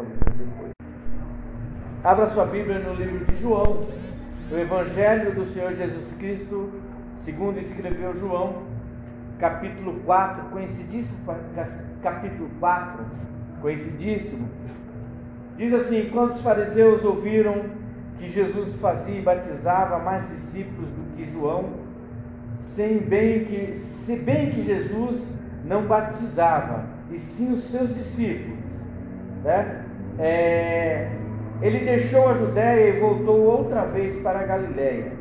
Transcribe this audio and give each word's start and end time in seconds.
depois. 0.00 0.72
Abra 2.02 2.26
sua 2.28 2.46
Bíblia 2.46 2.78
no 2.78 2.94
livro 2.94 3.24
de 3.26 3.36
João, 3.36 3.86
o 4.50 4.56
Evangelho 4.56 5.34
do 5.34 5.44
Senhor 5.52 5.72
Jesus 5.72 6.12
Cristo, 6.14 6.70
segundo 7.18 7.58
escreveu 7.58 8.16
João, 8.18 8.62
capítulo 9.38 10.00
4, 10.00 10.44
conhecidíssimo, 10.50 11.18
capítulo 12.02 12.48
4, 12.58 13.04
conhecidíssimo. 13.60 14.48
Diz 15.56 15.74
assim: 15.74 16.08
quando 16.10 16.30
os 16.30 16.40
fariseus 16.40 17.04
ouviram 17.04 17.66
que 18.18 18.26
Jesus 18.26 18.74
fazia 18.74 19.18
e 19.18 19.22
batizava 19.22 19.98
mais 19.98 20.28
discípulos 20.30 20.90
do 20.90 21.16
que 21.16 21.30
João, 21.30 21.70
sem 22.58 22.98
bem 22.98 23.44
que, 23.44 23.76
se 23.78 24.16
bem 24.16 24.50
que 24.50 24.64
Jesus 24.64 25.22
não 25.64 25.86
batizava, 25.86 26.86
e 27.10 27.18
sim 27.18 27.52
os 27.52 27.64
seus 27.64 27.94
discípulos, 27.94 28.58
né? 29.44 29.81
É, 30.18 31.10
ele 31.60 31.84
deixou 31.84 32.28
a 32.28 32.34
Judéia 32.34 32.88
e 32.88 33.00
voltou 33.00 33.40
outra 33.40 33.84
vez 33.84 34.16
para 34.18 34.40
a 34.40 34.44
Galiléia. 34.44 35.12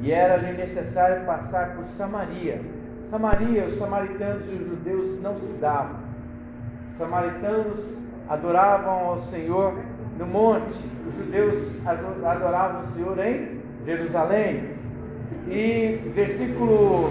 E 0.00 0.10
era-lhe 0.12 0.52
necessário 0.52 1.24
passar 1.24 1.74
por 1.74 1.84
Samaria. 1.84 2.60
Samaria, 3.04 3.64
os 3.64 3.76
samaritanos 3.76 4.42
e 4.50 4.54
os 4.54 4.66
judeus 4.66 5.22
não 5.22 5.38
se 5.38 5.52
davam. 5.54 5.96
Os 6.90 6.96
samaritanos 6.96 7.96
adoravam 8.28 9.10
ao 9.10 9.20
Senhor 9.22 9.74
no 10.18 10.26
monte, 10.26 10.78
os 11.08 11.16
judeus 11.16 11.56
adoravam 11.86 12.82
o 12.82 12.94
Senhor 12.94 13.18
em 13.18 13.60
Jerusalém. 13.84 14.70
E 15.48 16.00
versículo 16.14 17.10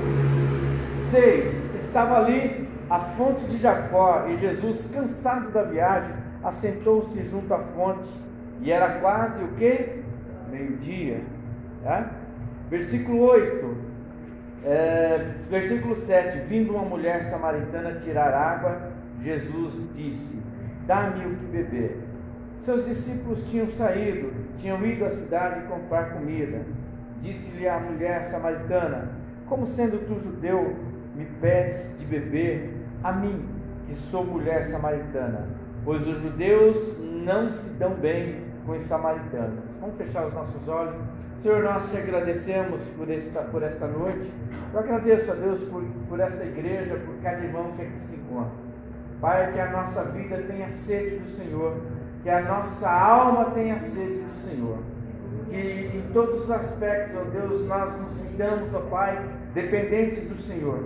6: 1.11 1.75
estava 1.75 2.17
ali 2.17 2.67
a 2.89 2.99
fonte 2.99 3.45
de 3.45 3.57
Jacó, 3.57 4.25
e 4.27 4.37
Jesus, 4.37 4.89
cansado 4.93 5.51
da 5.51 5.63
viagem, 5.63 6.11
assentou-se 6.43 7.21
junto 7.23 7.53
à 7.53 7.59
fonte, 7.59 8.09
e 8.61 8.71
era 8.71 8.99
quase 8.99 9.43
o 9.43 9.49
que? 9.49 10.01
Meio-dia. 10.49 11.21
Tá? 11.83 12.11
Versículo 12.69 13.21
8, 13.21 13.77
é, 14.63 15.35
versículo 15.49 15.95
7: 15.95 16.39
Vindo 16.47 16.73
uma 16.73 16.85
mulher 16.85 17.23
samaritana 17.23 17.99
tirar 17.99 18.33
água, 18.33 18.91
Jesus 19.21 19.73
disse: 19.95 20.39
Dá-me 20.85 21.25
o 21.25 21.35
que 21.37 21.45
beber. 21.45 21.97
Seus 22.57 22.85
discípulos 22.85 23.43
tinham 23.49 23.71
saído, 23.71 24.31
tinham 24.59 24.85
ido 24.85 25.05
à 25.05 25.09
cidade 25.11 25.67
comprar 25.67 26.13
comida. 26.13 26.61
Disse-lhe 27.21 27.67
a 27.67 27.79
mulher 27.79 28.29
samaritana: 28.29 29.09
Como 29.47 29.65
sendo 29.67 30.05
tu 30.05 30.19
judeu, 30.23 30.75
me 31.15 31.25
pedes 31.39 31.95
de 31.97 32.05
beber 32.05 32.69
a 33.03 33.11
mim, 33.11 33.43
que 33.87 33.95
sou 33.95 34.23
mulher 34.23 34.65
samaritana? 34.65 35.60
Pois 35.83 36.07
os 36.07 36.21
judeus 36.21 36.97
não 36.99 37.51
se 37.51 37.69
dão 37.71 37.95
bem 37.95 38.41
com 38.65 38.73
os 38.73 38.83
samaritanos. 38.83 39.59
Vamos 39.79 39.95
fechar 39.97 40.27
os 40.27 40.33
nossos 40.33 40.67
olhos. 40.67 40.95
Senhor, 41.41 41.63
nós 41.63 41.89
te 41.89 41.97
agradecemos 41.97 42.81
por 42.95 43.09
esta, 43.09 43.41
por 43.41 43.63
esta 43.63 43.87
noite. 43.87 44.31
Eu 44.73 44.79
agradeço 44.79 45.31
a 45.31 45.33
Deus 45.33 45.61
por, 45.63 45.83
por 46.07 46.19
esta 46.19 46.43
igreja, 46.43 46.95
por 47.03 47.15
cada 47.23 47.43
irmão 47.43 47.71
que 47.75 47.81
aqui 47.81 47.99
se 48.01 48.15
encontra. 48.15 48.51
Pai, 49.19 49.51
que 49.53 49.59
a 49.59 49.71
nossa 49.71 50.03
vida 50.03 50.37
tenha 50.47 50.71
sede 50.71 51.17
do 51.17 51.29
Senhor, 51.31 51.77
que 52.21 52.29
a 52.29 52.41
nossa 52.41 52.89
alma 52.89 53.45
tenha 53.51 53.79
sede 53.79 54.21
do 54.21 54.47
Senhor. 54.47 54.77
Que 55.49 55.91
em 55.97 56.13
todos 56.13 56.43
os 56.43 56.51
aspectos, 56.51 57.19
ó 57.19 57.23
Deus, 57.23 57.67
nós 57.67 57.99
nos 58.01 58.11
sintamos, 58.11 58.73
ó 58.73 58.81
Pai, 58.81 59.19
dependentes 59.53 60.29
do 60.29 60.39
Senhor 60.43 60.79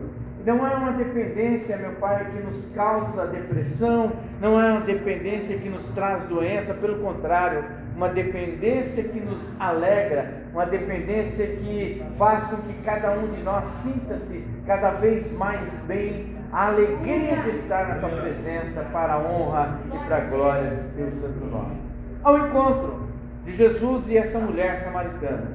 não 0.45 0.65
é 0.65 0.75
uma 0.75 0.91
dependência, 0.91 1.75
meu 1.75 1.93
Pai, 1.93 2.27
que 2.31 2.39
nos 2.39 2.71
causa 2.75 3.25
depressão, 3.25 4.11
não 4.39 4.61
é 4.61 4.73
uma 4.73 4.81
dependência 4.81 5.57
que 5.57 5.67
nos 5.67 5.83
traz 5.95 6.23
doença, 6.25 6.73
pelo 6.75 6.99
contrário, 6.99 7.65
uma 7.95 8.09
dependência 8.09 9.03
que 9.03 9.19
nos 9.19 9.59
alegra, 9.59 10.43
uma 10.53 10.66
dependência 10.66 11.47
que 11.47 12.03
faz 12.17 12.43
com 12.43 12.57
que 12.57 12.73
cada 12.83 13.11
um 13.13 13.27
de 13.27 13.41
nós 13.41 13.66
sinta-se 13.83 14.45
cada 14.67 14.91
vez 14.91 15.31
mais 15.35 15.67
bem, 15.88 16.35
a 16.51 16.67
alegria 16.67 17.38
de 17.38 17.50
estar 17.57 17.88
na 17.88 17.95
tua 17.95 18.09
presença 18.09 18.81
para 18.94 19.13
a 19.13 19.19
honra 19.19 19.79
e 19.88 20.07
para 20.07 20.17
a 20.17 20.22
glória 20.22 20.69
de 20.69 20.95
Teu 20.95 21.12
Santo 21.22 21.45
Nome. 21.45 21.77
Ao 22.23 22.38
encontro 22.38 23.09
de 23.45 23.51
Jesus 23.51 24.07
e 24.09 24.17
essa 24.17 24.38
mulher 24.38 24.77
samaritana. 24.77 25.53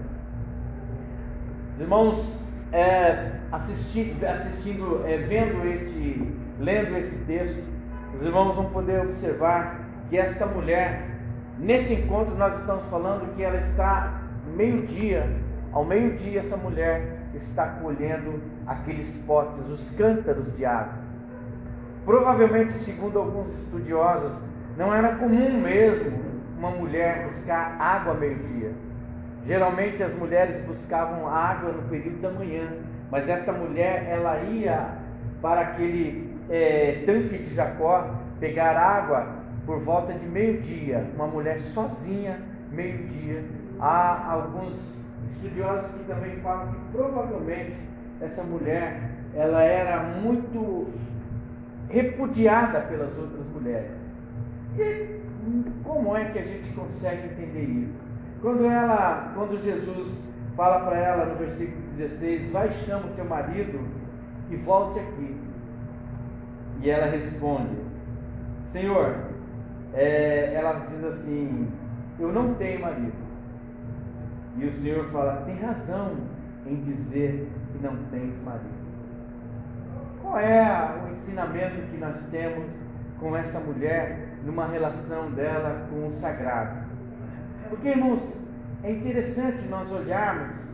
Irmãos, 1.78 2.37
é, 2.72 3.40
assistindo, 3.53 4.25
assistindo 4.25 5.05
é, 5.06 5.16
vendo 5.19 5.66
este, 5.66 6.33
lendo 6.59 6.97
esse 6.97 7.16
texto, 7.27 7.62
os 8.15 8.27
irmãos 8.27 8.55
vão 8.55 8.66
poder 8.71 9.00
observar 9.03 9.81
que 10.09 10.19
esta 10.19 10.47
mulher, 10.47 11.06
nesse 11.59 11.94
encontro 11.94 12.34
nós 12.34 12.59
estamos 12.59 12.84
falando 12.89 13.34
que 13.34 13.43
ela 13.43 13.59
está 13.59 14.21
meio-dia, 14.56 15.28
ao 15.72 15.84
meio-dia 15.84 16.41
essa 16.41 16.56
mulher 16.56 17.19
está 17.34 17.66
colhendo 17.66 18.41
aqueles 18.66 19.09
potes, 19.27 19.69
os 19.69 19.91
cântaros 19.93 20.55
de 20.56 20.65
água. 20.65 21.10
Provavelmente, 22.05 22.78
segundo 22.81 23.19
alguns 23.19 23.53
estudiosos, 23.59 24.37
não 24.77 24.94
era 24.94 25.16
comum 25.16 25.60
mesmo 25.60 26.19
uma 26.59 26.71
mulher 26.71 27.28
buscar 27.28 27.77
água 27.78 28.15
meio-dia. 28.15 28.72
Geralmente 29.47 30.03
as 30.03 30.12
mulheres 30.15 30.62
buscavam 30.65 31.28
água 31.28 31.72
no 31.72 31.83
período 31.89 32.21
da 32.21 32.31
manhã, 32.31 32.69
mas 33.10 33.28
esta 33.28 33.53
mulher 33.53 34.06
ela 34.09 34.38
ia 34.43 34.98
para 35.43 35.60
aquele 35.62 36.31
é, 36.48 37.03
tanque 37.06 37.38
de 37.38 37.54
Jacó 37.54 38.15
pegar 38.38 38.76
água 38.76 39.26
por 39.66 39.81
volta 39.81 40.12
de 40.12 40.26
meio-dia. 40.26 41.06
Uma 41.15 41.26
mulher 41.26 41.60
sozinha, 41.60 42.41
meio-dia. 42.71 43.44
Há 43.78 44.32
alguns 44.32 44.98
estudiosos 45.34 45.91
que 45.93 46.04
também 46.04 46.37
falam 46.41 46.72
que 46.72 46.78
provavelmente 46.93 47.76
essa 48.21 48.43
mulher 48.43 49.10
ela 49.34 49.62
era 49.62 50.03
muito 50.03 50.88
repudiada 51.88 52.81
pelas 52.81 53.16
outras 53.16 53.47
mulheres. 53.47 53.91
E 54.78 55.21
como 55.82 56.16
é 56.16 56.27
que 56.27 56.38
a 56.38 56.42
gente 56.42 56.72
consegue 56.72 57.28
entender 57.28 57.65
isso? 57.65 57.94
Quando 58.41 58.65
ela, 58.65 59.32
quando 59.34 59.62
Jesus 59.62 60.12
fala 60.56 60.81
para 60.81 60.97
ela 60.97 61.25
no 61.27 61.37
versículo 61.37 61.90
16, 62.00 62.50
vai 62.50 62.71
chama 62.72 63.06
o 63.06 63.15
teu 63.15 63.25
marido 63.25 63.81
e 64.50 64.56
volte 64.56 64.99
aqui. 64.99 65.37
E 66.83 66.88
ela 66.88 67.06
responde, 67.06 67.77
Senhor, 68.72 69.16
é, 69.93 70.55
ela 70.55 70.87
diz 70.91 71.05
assim, 71.05 71.69
eu 72.19 72.33
não 72.33 72.55
tenho 72.55 72.81
marido. 72.81 73.12
E 74.56 74.65
o 74.65 74.72
Senhor 74.81 75.05
fala, 75.10 75.43
tem 75.44 75.56
razão 75.56 76.16
em 76.66 76.77
dizer 76.77 77.50
que 77.72 77.83
não 77.83 77.97
tens 78.10 78.34
marido. 78.43 78.81
Qual 80.22 80.39
é 80.39 81.03
o 81.05 81.12
ensinamento 81.12 81.83
que 81.91 81.97
nós 81.99 82.19
temos 82.31 82.65
com 83.19 83.37
essa 83.37 83.60
mulher 83.60 84.28
numa 84.44 84.66
relação 84.66 85.31
dela 85.33 85.87
com 85.91 86.09
o 86.09 86.12
sagrado? 86.12 86.89
Porque, 87.69 87.89
irmãos, 87.89 88.21
é 88.83 88.91
interessante 88.91 89.66
nós 89.69 89.91
olharmos 89.93 90.70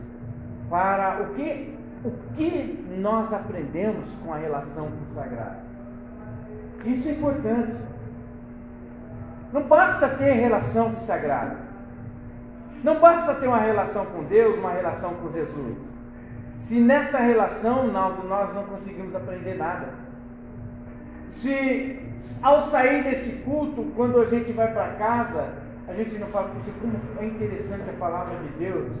para 0.69 1.21
o 1.21 1.33
que, 1.33 1.77
o 2.03 2.11
que 2.35 2.85
nós 2.99 3.31
aprendemos 3.31 4.09
com 4.23 4.33
a 4.33 4.37
relação 4.37 4.85
com 4.85 5.11
o 5.11 5.15
sagrado. 5.15 5.57
Isso 6.85 7.07
é 7.07 7.11
importante. 7.11 7.75
Não 9.51 9.63
basta 9.63 10.09
ter 10.09 10.33
relação 10.33 10.91
com 10.91 10.97
o 10.97 11.05
sagrado. 11.05 11.57
Não 12.83 12.99
basta 12.99 13.33
ter 13.35 13.47
uma 13.47 13.59
relação 13.59 14.05
com 14.05 14.23
Deus, 14.23 14.57
uma 14.57 14.71
relação 14.71 15.13
com 15.15 15.31
Jesus. 15.31 15.77
Se 16.59 16.79
nessa 16.79 17.19
relação 17.19 17.87
nós 17.87 18.53
não 18.53 18.63
conseguimos 18.65 19.15
aprender 19.15 19.55
nada. 19.55 19.89
Se 21.27 21.99
ao 22.41 22.63
sair 22.63 23.03
desse 23.03 23.43
culto, 23.43 23.91
quando 23.95 24.19
a 24.19 24.25
gente 24.25 24.51
vai 24.51 24.71
para 24.71 24.93
casa, 24.95 25.66
a 25.87 25.93
gente 25.93 26.17
não 26.17 26.27
fala, 26.27 26.51
como 26.81 26.93
é 27.19 27.25
interessante 27.25 27.89
a 27.89 27.93
palavra 27.93 28.35
de 28.39 28.49
Deus 28.59 28.91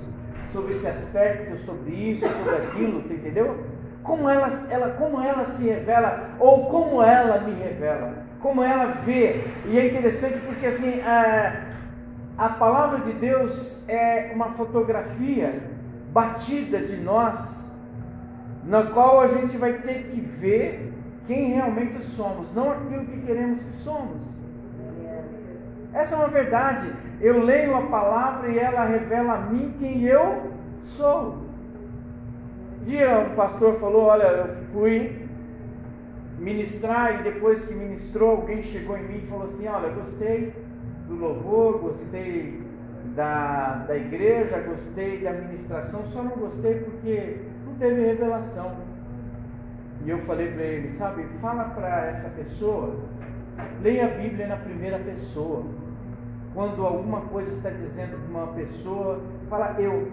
sobre 0.53 0.73
esse 0.73 0.87
aspecto, 0.87 1.57
sobre 1.65 1.91
isso, 1.91 2.25
sobre 2.25 2.55
aquilo, 2.55 2.99
entendeu? 2.99 3.65
Como 4.03 4.29
ela, 4.29 4.65
ela, 4.69 4.89
como 4.91 5.21
ela 5.21 5.43
se 5.43 5.67
revela, 5.67 6.29
ou 6.39 6.67
como 6.67 7.03
ela 7.03 7.39
me 7.39 7.53
revela, 7.61 8.23
como 8.41 8.63
ela 8.63 8.85
vê. 9.05 9.43
E 9.65 9.77
é 9.77 9.87
interessante 9.87 10.39
porque 10.45 10.65
assim, 10.65 11.01
a, 11.01 11.65
a 12.37 12.49
palavra 12.49 12.99
de 12.99 13.13
Deus 13.13 13.83
é 13.89 14.31
uma 14.33 14.53
fotografia 14.53 15.61
batida 16.13 16.79
de 16.79 16.95
nós, 16.95 17.67
na 18.63 18.83
qual 18.83 19.19
a 19.21 19.27
gente 19.27 19.57
vai 19.57 19.73
ter 19.73 20.09
que 20.11 20.21
ver 20.21 20.93
quem 21.27 21.53
realmente 21.53 22.01
somos, 22.03 22.53
não 22.55 22.71
aquilo 22.71 23.05
que 23.05 23.21
queremos 23.21 23.61
que 23.61 23.73
somos. 23.73 24.36
Essa 25.93 26.15
é 26.15 26.17
uma 26.17 26.27
verdade. 26.27 26.91
Eu 27.21 27.43
leio 27.43 27.75
a 27.75 27.81
palavra 27.83 28.49
e 28.49 28.59
ela 28.59 28.85
revela 28.85 29.33
a 29.33 29.41
mim 29.41 29.73
quem 29.79 30.03
eu 30.03 30.51
sou. 30.83 31.37
Um 32.81 32.85
dia 32.85 33.19
um 33.19 33.35
pastor 33.35 33.79
falou: 33.79 34.03
Olha, 34.03 34.23
eu 34.23 34.55
fui 34.71 35.27
ministrar 36.37 37.19
e 37.19 37.23
depois 37.23 37.65
que 37.65 37.73
ministrou, 37.73 38.31
alguém 38.31 38.61
chegou 38.63 38.97
em 38.97 39.03
mim 39.03 39.21
e 39.23 39.27
falou 39.27 39.47
assim: 39.47 39.67
Olha, 39.67 39.89
gostei 39.89 40.53
do 41.07 41.15
louvor, 41.15 41.79
gostei 41.79 42.61
da, 43.15 43.85
da 43.87 43.95
igreja, 43.95 44.59
gostei 44.59 45.19
da 45.21 45.33
ministração, 45.33 46.03
só 46.13 46.21
não 46.21 46.31
gostei 46.31 46.75
porque 46.81 47.37
não 47.65 47.73
teve 47.75 48.01
revelação. 48.01 48.75
E 50.05 50.09
eu 50.09 50.19
falei 50.19 50.51
para 50.51 50.63
ele: 50.63 50.93
Sabe, 50.93 51.25
fala 51.41 51.65
para 51.65 52.07
essa 52.07 52.29
pessoa, 52.29 52.95
leia 53.81 54.05
a 54.05 54.09
Bíblia 54.09 54.47
na 54.47 54.57
primeira 54.57 54.99
pessoa. 54.99 55.63
Quando 56.53 56.85
alguma 56.85 57.21
coisa 57.21 57.51
está 57.51 57.69
dizendo 57.69 58.17
de 58.17 58.31
uma 58.31 58.47
pessoa, 58.47 59.21
fala 59.49 59.75
eu. 59.79 60.11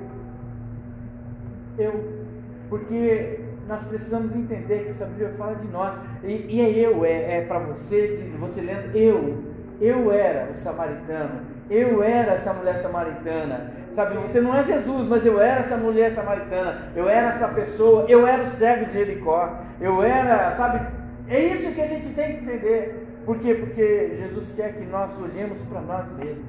Eu. 1.79 2.25
Porque 2.69 3.41
nós 3.67 3.82
precisamos 3.85 4.35
entender 4.35 4.85
que 4.85 4.91
essa 4.91 5.06
Bíblia 5.06 5.35
fala 5.38 5.55
de 5.55 5.67
nós. 5.69 5.96
E, 6.23 6.46
e 6.49 6.61
é 6.61 6.70
eu, 6.70 7.05
é, 7.05 7.38
é 7.38 7.41
para 7.43 7.58
você, 7.61 8.31
você 8.38 8.61
lendo, 8.61 8.94
eu, 8.94 9.43
eu 9.81 10.12
era 10.12 10.50
o 10.50 10.55
samaritano, 10.55 11.41
eu 11.70 12.02
era 12.02 12.32
essa 12.32 12.52
mulher 12.52 12.76
samaritana. 12.76 13.73
Sabe, 13.94 14.17
você 14.17 14.41
não 14.41 14.56
é 14.56 14.64
Jesus, 14.64 15.08
mas 15.08 15.25
eu 15.25 15.41
era 15.41 15.61
essa 15.61 15.76
mulher 15.76 16.11
samaritana, 16.11 16.88
eu 16.96 17.08
era 17.08 17.29
essa 17.29 17.46
pessoa, 17.49 18.05
eu 18.08 18.26
era 18.26 18.43
o 18.43 18.46
cego 18.46 18.87
de 18.87 18.93
Jericó, 18.93 19.56
eu 19.81 20.02
era, 20.02 20.52
sabe, 20.56 20.85
é 21.29 21.38
isso 21.41 21.73
que 21.73 21.81
a 21.81 21.87
gente 21.87 22.12
tem 22.12 22.37
que 22.37 22.44
entender. 22.44 23.04
Por 23.25 23.38
quê? 23.38 23.55
Porque 23.55 24.17
Jesus 24.19 24.53
quer 24.55 24.75
que 24.75 24.85
nós 24.85 25.11
olhemos 25.19 25.59
para 25.62 25.81
nós 25.81 26.05
mesmos. 26.19 26.44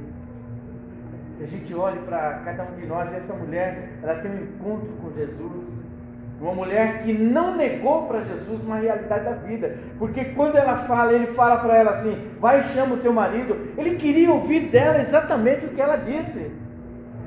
Que 1.38 1.44
a 1.44 1.48
gente 1.48 1.74
olhe 1.74 2.00
para 2.00 2.42
cada 2.46 2.64
um 2.64 2.80
de 2.80 2.86
nós. 2.86 3.12
E 3.12 3.16
essa 3.16 3.34
mulher, 3.34 3.94
ela 4.04 4.16
tem 4.16 4.32
um 4.32 4.44
encontro 4.44 4.90
com 5.02 5.12
Jesus. 5.14 5.64
Uma 6.40 6.54
mulher 6.54 7.04
que 7.04 7.14
não 7.14 7.56
negou 7.56 8.08
para 8.08 8.22
Jesus 8.24 8.62
uma 8.64 8.76
realidade 8.78 9.24
da 9.24 9.32
vida. 9.32 9.78
Porque 9.98 10.26
quando 10.26 10.58
ela 10.58 10.86
fala, 10.86 11.14
ele 11.14 11.28
fala 11.28 11.58
para 11.58 11.78
ela 11.78 11.92
assim: 11.92 12.30
vai 12.40 12.60
e 12.60 12.64
chama 12.74 12.96
o 12.96 13.00
teu 13.00 13.14
marido. 13.14 13.56
Ele 13.78 13.96
queria 13.96 14.32
ouvir 14.32 14.70
dela 14.70 15.00
exatamente 15.00 15.66
o 15.66 15.70
que 15.70 15.82
ela 15.82 15.96
disse. 15.96 16.52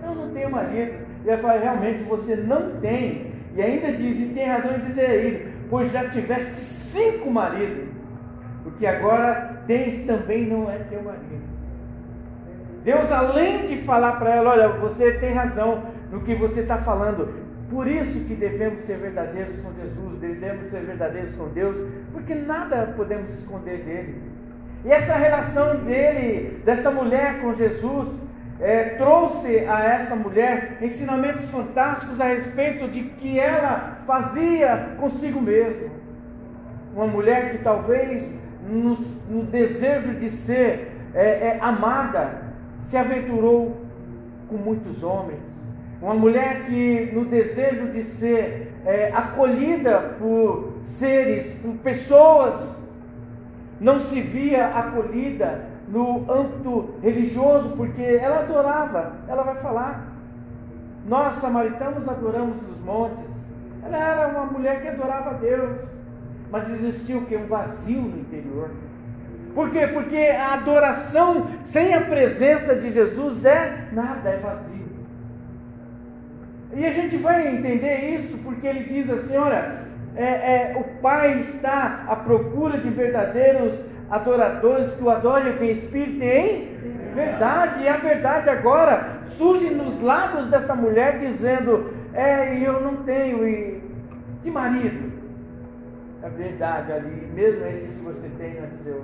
Eu 0.02 0.14
não 0.14 0.30
tenho 0.30 0.50
marido. 0.50 0.94
E 1.24 1.30
ela 1.30 1.40
fala: 1.40 1.58
realmente 1.58 2.02
você 2.04 2.36
não 2.36 2.78
tem. 2.80 3.32
E 3.54 3.62
ainda 3.62 3.92
diz: 3.92 4.20
e 4.20 4.26
tem 4.34 4.46
razão 4.46 4.76
em 4.76 4.80
dizer 4.80 5.26
isso, 5.26 5.46
pois 5.70 5.90
já 5.90 6.08
tiveste 6.10 6.56
cinco 6.56 7.30
maridos. 7.30 7.97
Porque 8.68 8.86
agora 8.86 9.62
tens 9.66 10.06
também 10.06 10.46
não 10.46 10.70
é 10.70 10.78
teu 10.90 11.02
marido. 11.02 11.48
Deus, 12.84 13.10
além 13.10 13.66
de 13.66 13.78
falar 13.78 14.12
para 14.12 14.36
ela: 14.36 14.50
olha, 14.50 14.68
você 14.68 15.12
tem 15.12 15.32
razão 15.32 15.82
no 16.12 16.20
que 16.20 16.34
você 16.34 16.60
está 16.60 16.78
falando, 16.78 17.28
por 17.70 17.86
isso 17.86 18.24
que 18.24 18.34
devemos 18.34 18.84
ser 18.84 18.98
verdadeiros 18.98 19.60
com 19.60 19.72
Jesus, 19.74 20.20
devemos 20.20 20.70
ser 20.70 20.80
verdadeiros 20.80 21.34
com 21.34 21.48
Deus, 21.48 21.76
porque 22.12 22.34
nada 22.34 22.94
podemos 22.96 23.32
esconder 23.32 23.78
dele. 23.78 24.22
E 24.84 24.90
essa 24.90 25.14
relação 25.14 25.76
dele, 25.76 26.62
dessa 26.64 26.90
mulher 26.90 27.40
com 27.40 27.54
Jesus, 27.54 28.22
é, 28.60 28.84
trouxe 28.90 29.58
a 29.66 29.84
essa 29.84 30.14
mulher 30.14 30.78
ensinamentos 30.80 31.48
fantásticos 31.50 32.20
a 32.20 32.24
respeito 32.26 32.88
de 32.88 33.02
que 33.02 33.38
ela 33.38 33.98
fazia 34.06 34.94
consigo 34.98 35.40
mesma. 35.40 35.88
Uma 36.94 37.06
mulher 37.06 37.52
que 37.52 37.58
talvez 37.58 38.38
no, 38.68 38.96
no 39.28 39.42
desejo 39.44 40.14
de 40.14 40.30
ser 40.30 40.92
é, 41.14 41.22
é, 41.22 41.58
amada 41.60 42.42
se 42.82 42.96
aventurou 42.96 43.76
com 44.48 44.56
muitos 44.56 45.02
homens 45.02 45.58
uma 46.00 46.14
mulher 46.14 46.66
que, 46.66 47.10
no 47.12 47.24
desejo 47.24 47.88
de 47.88 48.04
ser 48.04 48.72
é, 48.84 49.10
acolhida 49.12 50.16
por 50.18 50.74
seres, 50.84 51.54
por 51.60 51.74
pessoas, 51.78 52.84
não 53.80 53.98
se 53.98 54.20
via 54.20 54.66
acolhida 54.66 55.66
no 55.88 56.30
âmbito 56.30 56.94
religioso, 57.02 57.70
porque 57.70 58.02
ela 58.02 58.40
adorava, 58.40 59.12
ela 59.26 59.42
vai 59.42 59.56
falar. 59.56 60.12
Nós, 61.06 61.34
samaritanos, 61.34 62.08
adoramos 62.08 62.56
nos 62.62 62.78
montes. 62.80 63.30
Ela 63.84 63.96
era 63.96 64.28
uma 64.28 64.44
mulher 64.44 64.82
que 64.82 64.88
adorava 64.88 65.30
a 65.30 65.34
Deus, 65.34 65.80
mas 66.50 66.70
existia 66.70 67.16
o 67.16 67.26
que? 67.26 67.36
Um 67.36 67.46
vazio 67.46 68.00
no 68.00 68.18
interior. 68.20 68.70
Por 69.54 69.70
quê? 69.70 69.86
Porque 69.88 70.16
a 70.16 70.54
adoração 70.54 71.48
sem 71.64 71.94
a 71.94 72.00
presença 72.02 72.74
de 72.74 72.90
Jesus 72.90 73.44
é 73.44 73.88
nada, 73.92 74.30
é 74.30 74.36
vazio. 74.36 74.88
E 76.74 76.84
a 76.84 76.92
gente 76.92 77.16
vai 77.16 77.48
entender 77.48 78.14
isso 78.14 78.38
porque 78.38 78.66
ele 78.66 78.84
diz 78.84 79.10
assim: 79.10 79.36
olha, 79.36 79.88
é, 80.14 80.24
é, 80.24 80.76
o 80.76 81.00
Pai 81.00 81.38
está 81.38 82.04
à 82.06 82.16
procura 82.16 82.78
de 82.78 82.90
verdadeiros 82.90 83.74
adoradores 84.10 84.92
que 84.92 85.02
o 85.02 85.10
adorem 85.10 85.56
com 85.56 85.64
espírito 85.64 86.22
em 86.22 86.68
verdade. 87.14 87.82
E 87.82 87.88
a 87.88 87.96
verdade 87.96 88.50
agora 88.50 89.18
surge 89.36 89.70
nos 89.70 90.00
lábios 90.00 90.46
dessa 90.48 90.74
mulher 90.74 91.18
dizendo: 91.18 91.92
É, 92.12 92.58
eu 92.58 92.80
não 92.80 92.96
tenho 92.96 93.48
e 93.48 93.80
de 94.42 94.50
marido. 94.50 95.07
É 96.28 96.30
verdade 96.30 96.92
ali, 96.92 97.26
mesmo 97.34 97.64
esse 97.64 97.86
que 97.86 98.04
você 98.04 98.28
tem 98.36 98.60
nasceu. 98.60 99.02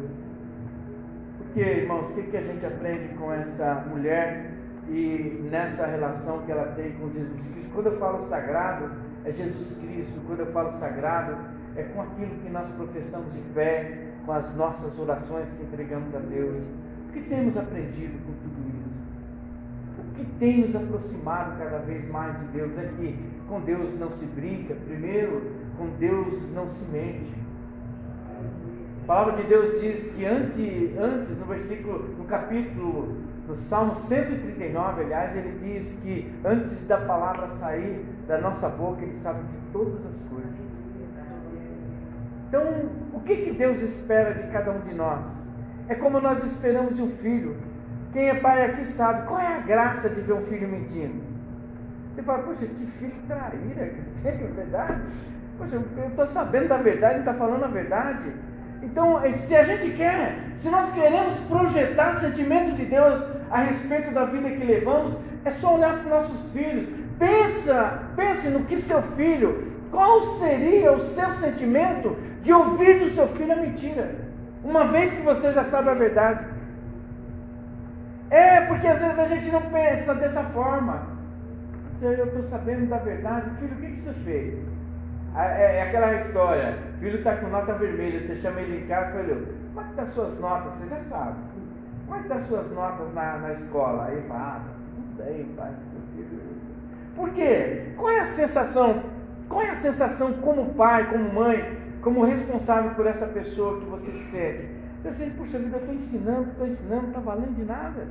Porque, 1.38 1.60
irmãos, 1.60 2.10
o 2.10 2.12
que, 2.12 2.22
que 2.24 2.36
a 2.36 2.42
gente 2.42 2.66
aprende 2.66 3.14
com 3.14 3.32
essa 3.32 3.86
mulher 3.88 4.50
e 4.90 5.48
nessa 5.50 5.86
relação 5.86 6.42
que 6.42 6.52
ela 6.52 6.66
tem 6.72 6.92
com 6.92 7.10
Jesus 7.10 7.40
Cristo. 7.50 7.70
Quando 7.72 7.86
eu 7.86 7.98
falo 7.98 8.28
sagrado, 8.28 8.90
é 9.24 9.32
Jesus 9.32 9.78
Cristo. 9.78 10.20
Quando 10.26 10.40
eu 10.40 10.52
falo 10.52 10.72
sagrado, 10.72 11.38
é 11.76 11.84
com 11.84 12.02
aquilo 12.02 12.34
que 12.42 12.50
nós 12.50 12.68
professamos 12.72 13.32
de 13.32 13.40
fé, 13.54 14.08
com 14.26 14.32
as 14.32 14.54
nossas 14.54 14.98
orações 14.98 15.48
que 15.56 15.62
entregamos 15.62 16.14
a 16.14 16.18
Deus. 16.18 16.62
O 17.08 17.12
que 17.12 17.22
temos 17.22 17.56
aprendido 17.56 18.18
com 18.26 18.32
tudo 18.34 18.68
isso? 18.68 18.94
O 19.98 20.14
que 20.14 20.24
tem 20.38 20.66
nos 20.66 20.76
aproximado 20.76 21.58
cada 21.58 21.78
vez 21.78 22.06
mais 22.10 22.38
de 22.40 22.46
Deus 22.48 22.76
é 22.76 22.90
que 22.98 23.18
com 23.48 23.60
Deus 23.60 23.98
não 23.98 24.10
se 24.12 24.26
brinca, 24.26 24.74
primeiro, 24.86 25.63
com 25.76 25.88
Deus 25.98 26.52
não 26.52 26.68
se 26.68 26.84
mente. 26.90 27.34
A 29.02 29.06
palavra 29.06 29.42
de 29.42 29.48
Deus 29.48 29.80
diz 29.80 30.12
que 30.14 30.24
antes, 30.24 30.98
antes 30.98 31.38
no 31.38 31.44
versículo, 31.46 32.14
no 32.18 32.24
capítulo 32.24 33.16
no 33.46 33.56
Salmo 33.56 33.94
139, 33.94 35.02
aliás, 35.02 35.36
ele 35.36 35.58
diz 35.62 35.92
que 36.02 36.32
antes 36.44 36.86
da 36.86 36.96
palavra 36.96 37.48
sair 37.58 38.04
da 38.26 38.38
nossa 38.38 38.68
boca, 38.68 39.02
ele 39.02 39.18
sabe 39.18 39.40
de 39.42 39.72
todas 39.72 40.04
as 40.06 40.22
coisas. 40.28 40.64
Então, 42.48 42.62
o 43.12 43.20
que, 43.20 43.36
que 43.36 43.52
Deus 43.52 43.82
espera 43.82 44.32
de 44.34 44.50
cada 44.50 44.70
um 44.70 44.80
de 44.80 44.94
nós? 44.94 45.26
É 45.88 45.94
como 45.94 46.20
nós 46.20 46.42
esperamos 46.44 46.96
de 46.96 47.02
um 47.02 47.10
filho. 47.16 47.56
Quem 48.12 48.30
é 48.30 48.34
pai 48.34 48.64
aqui 48.64 48.86
sabe 48.86 49.26
qual 49.26 49.40
é 49.40 49.56
a 49.56 49.60
graça 49.60 50.08
de 50.08 50.20
ver 50.20 50.32
um 50.32 50.46
filho 50.46 50.68
mentindo. 50.68 51.20
Você 52.14 52.22
fala, 52.22 52.44
poxa, 52.44 52.64
que 52.64 52.86
filho 52.86 53.14
traíra, 53.26 53.92
é 54.24 54.30
verdade? 54.30 55.02
Poxa, 55.56 55.76
eu 55.96 56.08
estou 56.08 56.26
sabendo 56.26 56.68
da 56.68 56.76
verdade, 56.78 57.14
ele 57.14 57.20
está 57.20 57.34
falando 57.34 57.64
a 57.64 57.68
verdade. 57.68 58.32
Então, 58.82 59.24
eh, 59.24 59.32
se 59.32 59.54
a 59.54 59.62
gente 59.62 59.96
quer, 59.96 60.36
se 60.58 60.68
nós 60.68 60.92
queremos 60.92 61.36
projetar 61.48 62.14
sentimento 62.14 62.74
de 62.74 62.84
Deus 62.84 63.20
a 63.50 63.60
respeito 63.60 64.12
da 64.12 64.24
vida 64.24 64.50
que 64.50 64.64
levamos, 64.64 65.16
é 65.44 65.50
só 65.50 65.74
olhar 65.76 65.98
para 65.98 66.02
os 66.02 66.10
nossos 66.10 66.52
filhos. 66.52 66.88
Pensa, 67.18 68.02
pense 68.16 68.48
no 68.48 68.64
que 68.64 68.80
seu 68.80 69.00
filho, 69.16 69.72
qual 69.90 70.22
seria 70.38 70.92
o 70.92 71.00
seu 71.00 71.30
sentimento 71.32 72.16
de 72.42 72.52
ouvir 72.52 72.98
do 72.98 73.14
seu 73.14 73.28
filho 73.28 73.52
a 73.52 73.56
mentira, 73.56 74.16
uma 74.62 74.86
vez 74.86 75.14
que 75.14 75.22
você 75.22 75.52
já 75.52 75.64
sabe 75.64 75.90
a 75.90 75.94
verdade. 75.94 76.44
É, 78.30 78.62
porque 78.62 78.86
às 78.86 79.00
vezes 79.00 79.18
a 79.18 79.28
gente 79.28 79.50
não 79.50 79.62
pensa 79.62 80.14
dessa 80.14 80.42
forma. 80.42 81.14
Eu 82.02 82.26
estou 82.26 82.42
sabendo 82.44 82.86
da 82.88 82.98
verdade, 82.98 83.48
filho, 83.58 83.72
o 83.72 83.76
que, 83.76 83.92
que 83.92 84.00
você 84.00 84.12
fez? 84.24 84.73
É, 85.36 85.78
é 85.78 85.82
aquela 85.82 86.14
história, 86.14 86.78
o 86.94 86.98
filho 87.00 87.18
está 87.18 87.36
com 87.36 87.48
nota 87.48 87.74
vermelha, 87.74 88.20
você 88.20 88.36
chama 88.36 88.60
ele 88.60 88.84
em 88.84 88.86
casa 88.86 89.08
e 89.08 89.12
fala, 89.12 89.42
como 89.74 89.80
é 89.80 89.90
que 89.90 89.96
tá 89.96 90.06
suas 90.06 90.38
notas? 90.38 90.72
Você 90.74 90.88
já 90.90 91.00
sabe. 91.00 91.34
Como 92.06 92.18
é 92.18 92.22
que 92.22 92.28
tá 92.28 92.40
suas 92.40 92.70
notas 92.70 93.12
na, 93.12 93.38
na 93.38 93.52
escola? 93.52 94.06
Aí 94.06 94.22
fala, 94.28 94.40
ah, 94.40 94.60
tudo 94.94 95.24
bem, 95.24 95.44
pai. 95.56 95.72
Por 97.16 97.30
quê? 97.30 97.92
Qual 97.96 98.10
é 98.10 98.20
a 98.20 98.26
sensação? 98.26 99.02
Qual 99.48 99.62
é 99.62 99.70
a 99.70 99.74
sensação 99.74 100.32
como 100.34 100.74
pai, 100.74 101.10
como 101.10 101.32
mãe, 101.32 101.78
como 102.00 102.24
responsável 102.24 102.92
por 102.92 103.06
essa 103.06 103.26
pessoa 103.26 103.80
que 103.80 103.86
você 103.86 104.12
sente? 104.12 104.68
Você 105.02 105.12
sente, 105.12 105.30
puxa 105.32 105.58
vida, 105.58 105.76
eu 105.76 105.80
estou 105.80 105.94
ensinando, 105.94 106.50
estou 106.50 106.66
ensinando, 106.66 107.02
não 107.02 107.08
está 107.08 107.20
valendo 107.20 107.54
de 107.54 107.64
nada. 107.64 108.06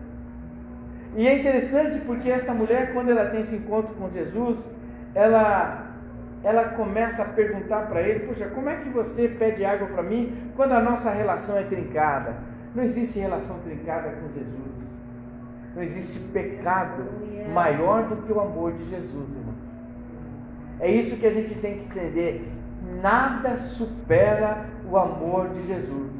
E 1.15 1.27
é 1.27 1.39
interessante 1.39 1.99
porque 2.05 2.29
esta 2.29 2.53
mulher, 2.53 2.93
quando 2.93 3.11
ela 3.11 3.29
tem 3.29 3.41
esse 3.41 3.55
encontro 3.55 3.93
com 3.95 4.09
Jesus, 4.09 4.59
ela 5.15 5.92
ela 6.43 6.69
começa 6.69 7.21
a 7.21 7.25
perguntar 7.25 7.87
para 7.87 8.01
ele: 8.01 8.27
Poxa, 8.27 8.47
como 8.47 8.69
é 8.69 8.75
que 8.77 8.89
você 8.89 9.27
pede 9.27 9.63
água 9.63 9.87
para 9.87 10.03
mim 10.03 10.51
quando 10.55 10.73
a 10.73 10.81
nossa 10.81 11.09
relação 11.09 11.57
é 11.57 11.63
trincada? 11.63 12.35
Não 12.75 12.83
existe 12.83 13.19
relação 13.19 13.59
trincada 13.59 14.09
com 14.09 14.27
Jesus. 14.33 14.73
Não 15.75 15.81
existe 15.81 16.19
pecado 16.31 17.03
maior 17.51 18.03
do 18.03 18.17
que 18.17 18.31
o 18.31 18.39
amor 18.39 18.73
de 18.73 18.89
Jesus, 18.89 19.29
irmão. 19.29 19.53
É 20.79 20.89
isso 20.89 21.15
que 21.17 21.25
a 21.25 21.31
gente 21.31 21.55
tem 21.55 21.79
que 21.79 21.99
entender. 21.99 22.51
Nada 23.01 23.57
supera 23.57 24.65
o 24.89 24.97
amor 24.97 25.49
de 25.49 25.63
Jesus. 25.63 26.11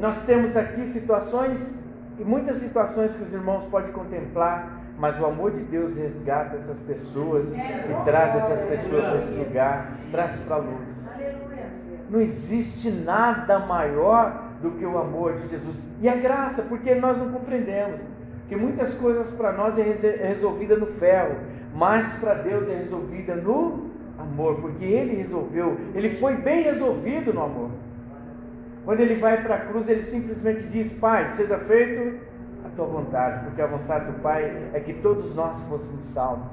Nós 0.00 0.22
temos 0.24 0.56
aqui 0.56 0.86
situações, 0.86 1.74
e 2.18 2.24
muitas 2.24 2.56
situações 2.56 3.14
que 3.14 3.22
os 3.22 3.32
irmãos 3.32 3.64
podem 3.70 3.92
contemplar, 3.92 4.77
mas 4.98 5.18
o 5.20 5.24
amor 5.24 5.52
de 5.52 5.62
Deus 5.62 5.94
resgata 5.96 6.56
essas 6.56 6.80
pessoas 6.80 7.46
e 7.48 8.04
traz 8.04 8.34
essas 8.36 8.62
pessoas 8.68 9.04
para 9.04 9.18
esse 9.18 9.32
lugar, 9.32 9.92
traz 10.10 10.36
para 10.40 10.56
a 10.56 10.58
luz. 10.58 10.88
Não 12.10 12.20
existe 12.20 12.90
nada 12.90 13.60
maior 13.60 14.48
do 14.60 14.72
que 14.72 14.84
o 14.84 14.98
amor 14.98 15.34
de 15.34 15.48
Jesus. 15.48 15.80
E 16.00 16.08
a 16.08 16.16
graça, 16.16 16.62
porque 16.62 16.94
nós 16.94 17.16
não 17.16 17.30
compreendemos 17.30 18.00
que 18.48 18.56
muitas 18.56 18.94
coisas 18.94 19.30
para 19.30 19.52
nós 19.52 19.78
é 19.78 19.82
resolvida 20.26 20.76
no 20.76 20.86
ferro, 20.86 21.36
mas 21.74 22.12
para 22.14 22.34
Deus 22.34 22.68
é 22.68 22.74
resolvida 22.74 23.36
no 23.36 23.90
amor, 24.18 24.56
porque 24.56 24.84
Ele 24.84 25.16
resolveu, 25.16 25.78
Ele 25.94 26.16
foi 26.16 26.34
bem 26.34 26.62
resolvido 26.62 27.32
no 27.32 27.44
amor. 27.44 27.70
Quando 28.84 29.00
Ele 29.00 29.16
vai 29.16 29.42
para 29.42 29.56
a 29.56 29.60
cruz, 29.60 29.88
Ele 29.88 30.02
simplesmente 30.02 30.62
diz: 30.62 30.90
Pai, 30.94 31.30
seja 31.36 31.58
feito 31.58 32.18
tua 32.78 32.86
vontade, 32.86 33.44
porque 33.44 33.60
a 33.60 33.66
vontade 33.66 34.06
do 34.06 34.20
Pai 34.20 34.70
é 34.72 34.78
que 34.78 34.92
todos 34.92 35.34
nós 35.34 35.60
fôssemos 35.68 36.06
salvos. 36.14 36.46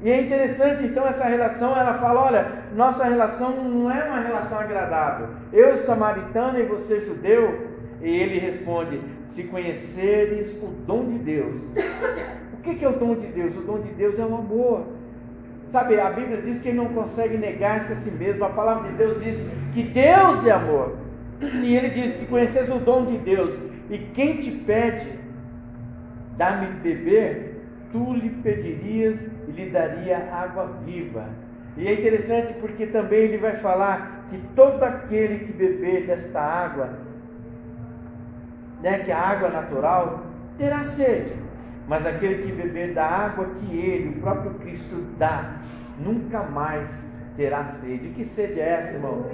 E 0.00 0.08
é 0.08 0.20
interessante, 0.20 0.84
então, 0.84 1.04
essa 1.04 1.24
relação, 1.24 1.76
ela 1.76 1.94
fala: 1.94 2.26
olha, 2.26 2.52
nossa 2.76 3.04
relação 3.04 3.50
não 3.50 3.90
é 3.90 4.04
uma 4.04 4.20
relação 4.20 4.60
agradável. 4.60 5.28
Eu, 5.52 5.76
samaritano, 5.76 6.60
e 6.60 6.62
você, 6.62 7.00
judeu. 7.00 7.74
E 8.00 8.08
ele 8.08 8.38
responde: 8.38 9.00
se 9.28 9.42
conheceres 9.44 10.52
o 10.62 10.68
dom 10.86 11.06
de 11.06 11.18
Deus. 11.18 11.60
O 12.52 12.56
que 12.58 12.84
é 12.84 12.88
o 12.88 12.92
dom 12.92 13.14
de 13.14 13.26
Deus? 13.26 13.56
O 13.56 13.62
dom 13.62 13.80
de 13.80 13.90
Deus 13.94 14.18
é 14.18 14.24
o 14.24 14.34
amor. 14.34 14.86
Sabe, 15.70 15.98
a 15.98 16.10
Bíblia 16.10 16.40
diz 16.42 16.60
que 16.60 16.68
ele 16.68 16.78
não 16.78 16.86
consegue 16.86 17.36
negar-se 17.36 17.92
a 17.92 17.96
si 17.96 18.10
mesmo. 18.10 18.44
A 18.44 18.50
palavra 18.50 18.88
de 18.90 18.96
Deus 18.96 19.22
diz 19.22 19.36
que 19.72 19.82
Deus 19.82 20.46
é 20.46 20.52
amor. 20.52 20.96
E 21.40 21.74
ele 21.74 21.88
diz: 21.88 22.12
se 22.14 22.26
conheceres 22.26 22.68
o 22.68 22.78
dom 22.78 23.06
de 23.06 23.16
Deus, 23.18 23.58
e 23.88 23.98
quem 24.14 24.38
te 24.38 24.50
pede, 24.50 25.18
dá-me 26.36 26.66
beber, 26.80 27.60
tu 27.92 28.12
lhe 28.14 28.30
pedirias 28.30 29.18
e 29.46 29.50
lhe 29.52 29.70
daria 29.70 30.18
água 30.32 30.66
viva. 30.84 31.24
E 31.76 31.86
é 31.86 31.92
interessante 31.92 32.54
porque 32.54 32.86
também 32.86 33.20
ele 33.20 33.38
vai 33.38 33.56
falar 33.58 34.26
que 34.30 34.38
todo 34.54 34.82
aquele 34.82 35.40
que 35.40 35.52
beber 35.52 36.06
desta 36.06 36.40
água, 36.40 36.98
né, 38.82 39.00
que 39.00 39.10
é 39.10 39.14
a 39.14 39.20
água 39.20 39.50
natural, 39.50 40.26
terá 40.58 40.82
sede. 40.82 41.34
Mas 41.86 42.04
aquele 42.04 42.42
que 42.42 42.52
beber 42.52 42.94
da 42.94 43.04
água 43.04 43.46
que 43.60 43.78
ele, 43.78 44.08
o 44.08 44.20
próprio 44.20 44.54
Cristo, 44.54 45.06
dá, 45.16 45.58
nunca 45.98 46.42
mais 46.42 46.90
terá 47.36 47.64
sede. 47.66 48.08
Que 48.08 48.24
sede 48.24 48.58
é 48.58 48.68
essa, 48.68 48.94
irmão? 48.94 49.26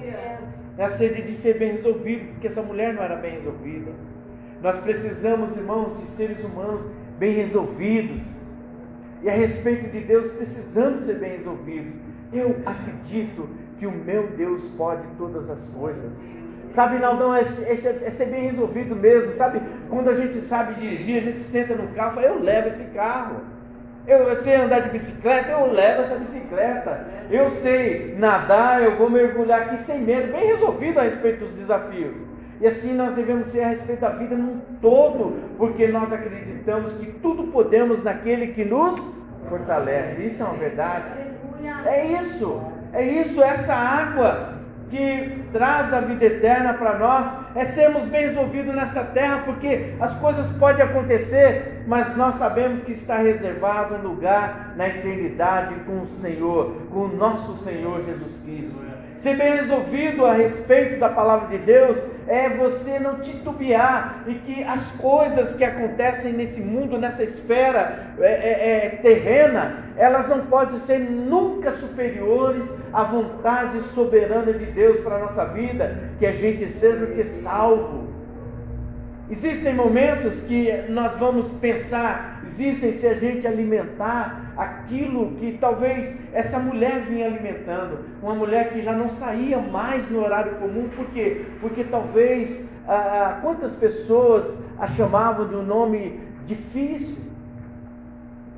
É 0.77 0.85
a 0.85 0.89
sede 0.89 1.23
de 1.23 1.33
ser 1.33 1.59
bem 1.59 1.73
resolvido, 1.73 2.33
porque 2.33 2.49
essa 2.49 2.63
mulher 2.63 2.93
não 2.93 3.03
era 3.03 3.17
bem 3.17 3.37
resolvida. 3.37 3.93
Nós 4.63 4.77
precisamos, 4.77 5.57
irmãos, 5.57 5.99
de 5.99 6.07
seres 6.11 6.43
humanos 6.45 6.87
bem 7.19 7.35
resolvidos. 7.35 8.23
E 9.21 9.29
a 9.29 9.33
respeito 9.33 9.91
de 9.91 10.01
Deus, 10.01 10.31
precisamos 10.33 11.01
ser 11.01 11.15
bem 11.15 11.39
resolvidos. 11.39 11.93
Eu 12.33 12.57
acredito 12.65 13.49
que 13.79 13.87
o 13.87 13.91
meu 13.91 14.29
Deus 14.29 14.63
pode 14.77 15.03
todas 15.19 15.51
as 15.51 15.65
coisas. 15.69 16.13
Sabe, 16.73 16.99
Naldão, 16.99 17.35
é, 17.35 17.41
é, 17.41 18.03
é, 18.07 18.11
ser 18.11 18.27
bem 18.27 18.51
resolvido 18.51 18.95
mesmo. 18.95 19.35
Sabe, 19.35 19.61
quando 19.91 20.09
a 20.09 20.15
gente 20.15 20.41
sabe 20.43 20.75
dirigir, 20.75 21.19
a 21.19 21.25
gente 21.25 21.43
senta 21.51 21.75
no 21.75 21.89
carro 21.89 22.13
e 22.13 22.15
fala, 22.15 22.27
eu 22.27 22.41
levo 22.41 22.69
esse 22.69 22.85
carro. 22.95 23.41
Eu, 24.07 24.19
eu, 24.19 24.43
sei 24.43 24.57
andar 24.57 24.81
de 24.81 24.91
bicicleta, 24.91 25.51
eu 25.51 25.73
levo 25.73 26.03
essa 26.03 26.15
bicicleta. 26.15 27.07
Eu 27.31 27.51
sei 27.51 28.15
nadar, 28.17 28.83
eu 28.83 28.97
vou 28.97 29.11
mergulhar 29.11 29.63
aqui 29.63 29.79
sem 29.79 30.01
medo, 30.01 30.33
bem 30.33 30.47
resolvido 30.47 30.99
a 30.99 31.03
respeito 31.03 31.41
dos 31.41 31.51
desafios. 31.51 32.32
E 32.63 32.67
assim 32.69 32.95
nós 32.95 33.13
devemos 33.17 33.49
ser 33.49 33.65
a 33.65 33.69
respeito 33.71 34.03
da 34.03 34.11
vida 34.11 34.37
num 34.37 34.61
todo, 34.81 35.37
porque 35.59 35.89
nós 35.89 36.13
acreditamos 36.13 36.93
que 36.95 37.07
tudo 37.21 37.49
podemos 37.49 38.05
naquele 38.05 38.53
que 38.53 38.65
nos 38.65 38.97
fortalece. 39.49 40.27
Isso 40.27 40.41
é 40.41 40.47
uma 40.47 40.55
verdade. 40.55 41.07
É 41.85 42.07
isso, 42.23 42.63
é 42.93 43.03
isso, 43.03 43.43
essa 43.43 43.75
água 43.75 44.61
que 44.91 45.43
traz 45.53 45.93
a 45.93 46.03
vida 46.03 46.25
eterna 46.25 46.75
para 46.75 46.99
nós 46.99 47.27
é 47.57 47.65
sermos 47.65 48.07
bem 48.07 48.27
resolvidos 48.27 48.73
nessa 48.73 49.03
terra, 49.03 49.43
porque 49.45 49.95
as 49.99 50.15
coisas 50.21 50.49
podem 50.51 50.85
acontecer, 50.85 51.83
mas 51.89 52.17
nós 52.17 52.37
sabemos 52.37 52.79
que 52.81 52.93
está 52.93 53.17
reservado 53.17 53.97
um 53.97 54.03
lugar 54.03 54.75
na 54.77 54.87
eternidade 54.87 55.75
com 55.85 56.03
o 56.03 56.07
Senhor, 56.07 56.77
com 56.93 57.01
o 57.01 57.17
nosso 57.17 57.57
Senhor 57.65 58.05
Jesus 58.05 58.39
Cristo. 58.45 58.92
Ser 59.23 59.37
bem 59.37 59.55
resolvido 59.55 60.27
a 60.27 60.33
respeito 60.33 60.99
da 60.99 61.09
palavra 61.09 61.57
de 61.57 61.59
Deus 61.65 61.97
é 62.27 62.49
você 62.49 62.99
não 62.99 63.21
titubear 63.21 64.25
e 64.27 64.35
que 64.35 64.65
as 64.65 64.81
coisas 65.01 65.55
que 65.55 65.63
acontecem 65.63 66.33
nesse 66.33 66.61
mundo, 66.61 66.99
nessa 66.99 67.23
esfera 67.23 68.15
é, 68.19 68.27
é, 68.27 68.87
é, 68.87 68.89
terrena, 69.01 69.85
elas 69.97 70.29
não 70.29 70.47
podem 70.47 70.77
ser 70.81 70.99
nunca 70.99 71.71
superiores 71.71 72.69
à 72.93 73.05
vontade 73.05 73.81
soberana 73.83 74.53
de 74.53 74.67
Deus 74.67 74.99
para 74.99 75.15
a 75.15 75.21
nossa 75.21 75.45
vida, 75.45 76.11
que 76.19 76.27
a 76.27 76.33
gente 76.33 76.69
seja 76.69 77.05
o 77.05 77.15
que 77.15 77.23
salvo. 77.23 78.09
Existem 79.31 79.73
momentos 79.73 80.35
que 80.43 80.85
nós 80.89 81.17
vamos 81.17 81.49
pensar, 81.61 82.32
existem 82.53 82.93
se 82.93 83.07
a 83.07 83.15
gente 83.15 83.47
alimentar 83.47 84.53
aquilo 84.57 85.33
que 85.37 85.57
talvez 85.59 86.15
essa 86.33 86.59
mulher 86.59 87.01
vinha 87.03 87.27
alimentando, 87.27 88.01
uma 88.23 88.35
mulher 88.35 88.73
que 88.73 88.83
já 88.83 88.93
não 88.93 89.09
saía 89.09 89.59
mais 89.59 90.09
no 90.11 90.23
horário 90.23 90.57
comum, 90.57 90.89
por 90.95 91.07
quê? 91.07 91.47
Porque 91.61 91.85
talvez 91.85 92.65
ah, 92.87 92.93
ah 92.93 93.39
quantas 93.41 93.75
pessoas 93.75 94.55
a 94.79 94.87
chamavam 94.87 95.49
de 95.49 95.57
um 95.57 95.63
nome 95.63 96.21
difícil, 96.47 97.17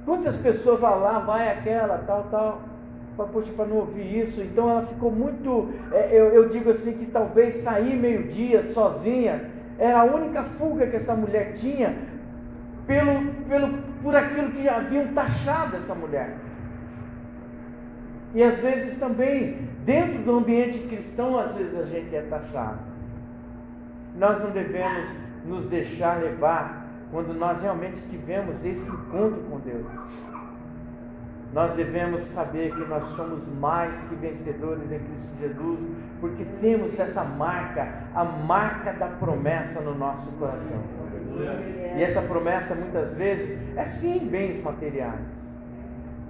quantas 0.04 0.36
pessoas 0.36 0.80
vão 0.80 1.00
lá, 1.00 1.20
vai 1.20 1.48
aquela, 1.50 1.98
tal, 1.98 2.26
tal, 2.30 2.62
para 3.16 3.66
não 3.66 3.76
ouvir 3.76 4.22
isso, 4.22 4.40
então 4.40 4.68
ela 4.68 4.86
ficou 4.86 5.10
muito, 5.10 5.70
é, 5.92 6.08
eu, 6.10 6.26
eu 6.30 6.48
digo 6.48 6.70
assim, 6.70 6.94
que 6.94 7.06
talvez 7.06 7.54
sair 7.56 7.94
meio-dia 7.94 8.66
sozinha 8.68 9.52
era 9.78 10.00
a 10.00 10.04
única 10.04 10.42
fuga 10.58 10.86
que 10.86 10.96
essa 10.96 11.14
mulher 11.14 11.52
tinha 11.54 11.94
pelo, 12.86 13.32
pelo, 13.48 13.78
por 14.02 14.14
aquilo 14.14 14.50
que 14.52 14.68
haviam 14.68 15.08
taxado 15.14 15.76
essa 15.76 15.94
mulher. 15.94 16.36
E 18.34 18.42
às 18.42 18.58
vezes 18.58 18.98
também, 18.98 19.68
dentro 19.84 20.22
do 20.22 20.38
ambiente 20.38 20.78
cristão, 20.80 21.38
às 21.38 21.54
vezes 21.54 21.78
a 21.78 21.86
gente 21.86 22.14
é 22.14 22.22
taxado. 22.22 22.80
Nós 24.16 24.40
não 24.40 24.50
devemos 24.50 25.06
nos 25.44 25.66
deixar 25.66 26.20
levar 26.20 26.86
quando 27.10 27.32
nós 27.34 27.60
realmente 27.60 28.00
tivemos 28.08 28.64
esse 28.64 28.88
encontro 28.88 29.40
com 29.48 29.58
Deus 29.60 29.86
nós 31.54 31.72
devemos 31.74 32.20
saber 32.32 32.74
que 32.74 32.84
nós 32.86 33.04
somos 33.14 33.46
mais 33.60 33.96
que 34.08 34.16
vencedores 34.16 34.90
em 34.90 34.98
Cristo 34.98 35.28
Jesus, 35.40 35.78
porque 36.20 36.44
temos 36.60 36.98
essa 36.98 37.22
marca, 37.22 37.86
a 38.12 38.24
marca 38.24 38.92
da 38.92 39.06
promessa 39.06 39.80
no 39.80 39.94
nosso 39.94 40.26
coração. 40.32 40.82
E 41.96 42.02
essa 42.02 42.20
promessa 42.22 42.74
muitas 42.74 43.14
vezes 43.14 43.58
é 43.76 43.84
sim 43.84 44.18
bens 44.18 44.62
materiais, 44.62 45.20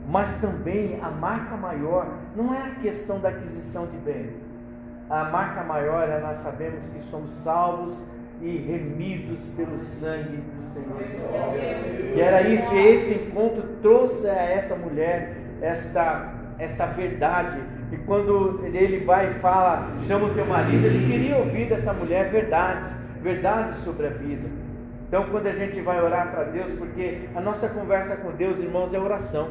mas 0.08 0.28
também 0.40 0.98
a 1.02 1.10
marca 1.10 1.56
maior 1.56 2.06
não 2.36 2.54
é 2.54 2.58
a 2.58 2.70
questão 2.82 3.18
da 3.18 3.30
aquisição 3.30 3.86
de 3.86 3.96
bens. 3.98 4.32
A 5.08 5.24
marca 5.24 5.62
maior 5.62 6.08
é 6.08 6.18
nós 6.20 6.38
sabemos 6.40 6.86
que 6.86 7.00
somos 7.10 7.30
salvos 7.30 8.02
e 8.40 8.56
remidos 8.58 9.38
pelo 9.56 9.80
sangue 9.82 10.38
do 10.38 10.72
Senhor 10.72 10.98
Jesus. 10.98 12.16
E 12.16 12.20
era 12.20 12.42
isso, 12.42 12.74
e 12.74 12.78
esse 12.78 13.14
encontro 13.14 13.62
trouxe 13.80 14.28
a 14.28 14.34
essa 14.34 14.74
mulher 14.74 15.36
esta, 15.60 16.32
esta 16.58 16.86
verdade. 16.86 17.58
E 17.92 17.96
quando 17.98 18.64
ele 18.64 19.04
vai 19.04 19.30
e 19.30 19.34
fala, 19.40 19.88
chama 20.06 20.26
o 20.26 20.34
teu 20.34 20.46
marido, 20.46 20.84
ele 20.84 21.06
queria 21.10 21.36
ouvir 21.36 21.68
dessa 21.68 21.92
mulher 21.92 22.30
verdades, 22.30 22.90
verdades 23.22 23.76
sobre 23.78 24.06
a 24.06 24.10
vida. 24.10 24.48
Então, 25.06 25.24
quando 25.30 25.46
a 25.46 25.52
gente 25.52 25.80
vai 25.80 26.02
orar 26.02 26.30
para 26.32 26.44
Deus, 26.44 26.72
porque 26.72 27.28
a 27.34 27.40
nossa 27.40 27.68
conversa 27.68 28.16
com 28.16 28.32
Deus, 28.32 28.58
irmãos, 28.58 28.92
é 28.92 28.98
oração. 28.98 29.50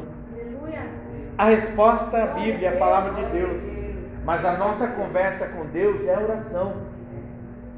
A 1.37 1.45
resposta 1.45 2.23
a 2.23 2.27
Bíblia, 2.27 2.69
é 2.69 2.75
a 2.75 2.79
palavra 2.79 3.13
de 3.13 3.31
Deus. 3.31 3.61
Mas 4.25 4.45
a 4.45 4.57
nossa 4.57 4.87
conversa 4.87 5.47
com 5.47 5.65
Deus 5.65 6.05
é 6.07 6.17
oração. 6.17 6.73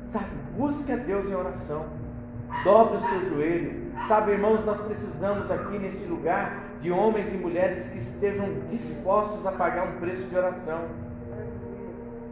Sabe, 0.09 0.25
busque 0.57 0.91
a 0.91 0.95
Deus 0.95 1.29
em 1.29 1.35
oração. 1.35 1.85
Dobre 2.63 2.97
o 2.97 3.01
seu 3.01 3.29
joelho. 3.29 3.85
Sabe, 4.07 4.31
irmãos, 4.31 4.63
nós 4.65 4.79
precisamos 4.81 5.49
aqui 5.49 5.79
neste 5.79 6.05
lugar 6.05 6.63
de 6.81 6.91
homens 6.91 7.33
e 7.33 7.37
mulheres 7.37 7.87
que 7.87 7.97
estejam 7.97 8.47
dispostos 8.69 9.45
a 9.45 9.51
pagar 9.51 9.87
um 9.87 9.99
preço 9.99 10.23
de 10.23 10.35
oração. 10.35 10.81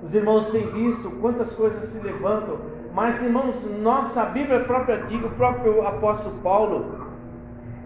Os 0.03 0.13
irmãos 0.13 0.49
têm 0.51 0.69
visto 0.69 1.09
quantas 1.21 1.51
coisas 1.53 1.85
se 1.85 1.97
levantam, 1.99 2.59
mas 2.93 3.21
irmãos, 3.21 3.55
nossa 3.81 4.23
Bíblia 4.25 4.61
própria 4.61 4.97
diz, 5.03 5.23
o 5.23 5.29
próprio 5.31 5.85
apóstolo 5.85 6.39
Paulo, 6.41 7.07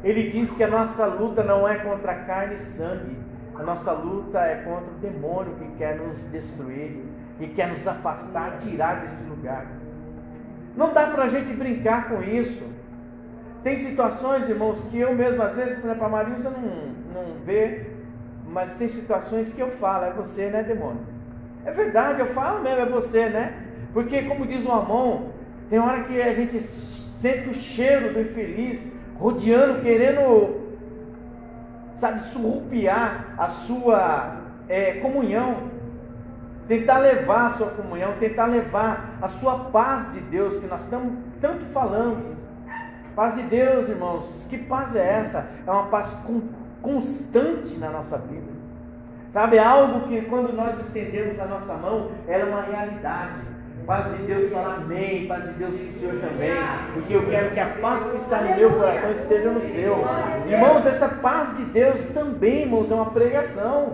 ele 0.03 0.29
diz 0.29 0.51
que 0.51 0.63
a 0.63 0.67
nossa 0.67 1.05
luta 1.05 1.43
não 1.43 1.67
é 1.67 1.77
contra 1.77 2.13
carne 2.13 2.55
e 2.55 2.59
sangue, 2.59 3.17
a 3.55 3.63
nossa 3.63 3.91
luta 3.91 4.39
é 4.39 4.57
contra 4.57 4.91
o 4.91 4.97
demônio 4.99 5.55
que 5.55 5.67
quer 5.77 5.97
nos 5.97 6.23
destruir. 6.31 7.03
e 7.39 7.47
quer 7.47 7.67
nos 7.67 7.87
afastar, 7.87 8.59
tirar 8.63 9.01
deste 9.01 9.23
lugar. 9.23 9.67
Não 10.75 10.93
dá 10.93 11.07
para 11.07 11.25
a 11.25 11.27
gente 11.27 11.53
brincar 11.53 12.09
com 12.09 12.23
isso. 12.23 12.63
Tem 13.63 13.75
situações, 13.75 14.49
irmãos, 14.49 14.83
que 14.89 14.99
eu 14.99 15.13
mesmo, 15.13 15.41
às 15.43 15.55
vezes, 15.55 15.75
por 15.75 15.85
exemplo, 15.85 16.05
a 16.05 16.09
Marilza 16.09 16.49
não, 16.49 16.61
não 17.13 17.33
vê, 17.45 17.91
mas 18.47 18.75
tem 18.75 18.87
situações 18.87 19.51
que 19.53 19.61
eu 19.61 19.69
falo, 19.71 20.05
é 20.05 20.11
você, 20.11 20.49
né, 20.49 20.63
demônio? 20.63 21.01
É 21.65 21.71
verdade, 21.71 22.21
eu 22.21 22.27
falo 22.27 22.63
mesmo, 22.63 22.81
é 22.81 22.85
você, 22.85 23.29
né? 23.29 23.66
Porque, 23.97 24.21
como 24.25 24.45
diz 24.45 24.63
o 24.63 24.71
Amon, 24.71 25.29
tem 25.71 25.79
hora 25.79 26.03
que 26.03 26.21
a 26.21 26.31
gente 26.31 26.59
sente 27.19 27.49
o 27.49 27.53
cheiro 27.55 28.13
do 28.13 28.21
infeliz 28.21 28.79
rodeando, 29.19 29.81
querendo, 29.81 30.77
sabe, 31.95 32.21
surrupiar 32.21 33.33
a 33.39 33.47
sua 33.47 34.35
é, 34.69 34.99
comunhão, 34.99 35.63
tentar 36.67 36.99
levar 36.99 37.47
a 37.47 37.49
sua 37.49 37.69
comunhão, 37.71 38.13
tentar 38.19 38.45
levar 38.45 39.17
a 39.19 39.27
sua 39.29 39.57
paz 39.71 40.13
de 40.13 40.19
Deus, 40.19 40.59
que 40.59 40.67
nós 40.67 40.83
estamos 40.83 41.13
tanto 41.41 41.65
falando. 41.73 42.37
Paz 43.15 43.33
de 43.33 43.41
Deus, 43.41 43.89
irmãos, 43.89 44.45
que 44.47 44.59
paz 44.59 44.95
é 44.95 45.21
essa? 45.21 45.49
É 45.65 45.71
uma 45.71 45.87
paz 45.87 46.15
constante 46.83 47.75
na 47.79 47.89
nossa 47.89 48.19
vida. 48.19 48.51
Sabe, 49.33 49.57
algo 49.57 50.07
que 50.07 50.21
quando 50.21 50.55
nós 50.55 50.79
estendemos 50.81 51.39
a 51.39 51.45
nossa 51.45 51.73
mão, 51.73 52.11
ela 52.27 52.43
é 52.43 52.45
uma 52.45 52.61
realidade. 52.61 53.57
Paz 53.87 54.05
de 54.11 54.23
Deus 54.23 54.51
fala 54.51 54.73
amém, 54.73 55.27
paz 55.27 55.45
de 55.45 55.51
Deus 55.51 55.73
para 55.73 55.85
o 55.85 55.93
Senhor 55.93 56.19
também, 56.19 56.51
porque 56.93 57.13
eu 57.13 57.25
quero 57.25 57.51
que 57.51 57.59
a 57.61 57.67
paz 57.67 58.03
que 58.11 58.17
está 58.17 58.41
no 58.41 58.57
meu 58.57 58.73
coração 58.73 59.11
esteja 59.11 59.49
no 59.49 59.61
seu. 59.61 60.05
Irmãos, 60.45 60.85
essa 60.85 61.07
paz 61.07 61.55
de 61.55 61.63
Deus 61.63 62.03
também, 62.13 62.63
irmãos, 62.63 62.91
é 62.91 62.95
uma 62.95 63.05
pregação. 63.05 63.93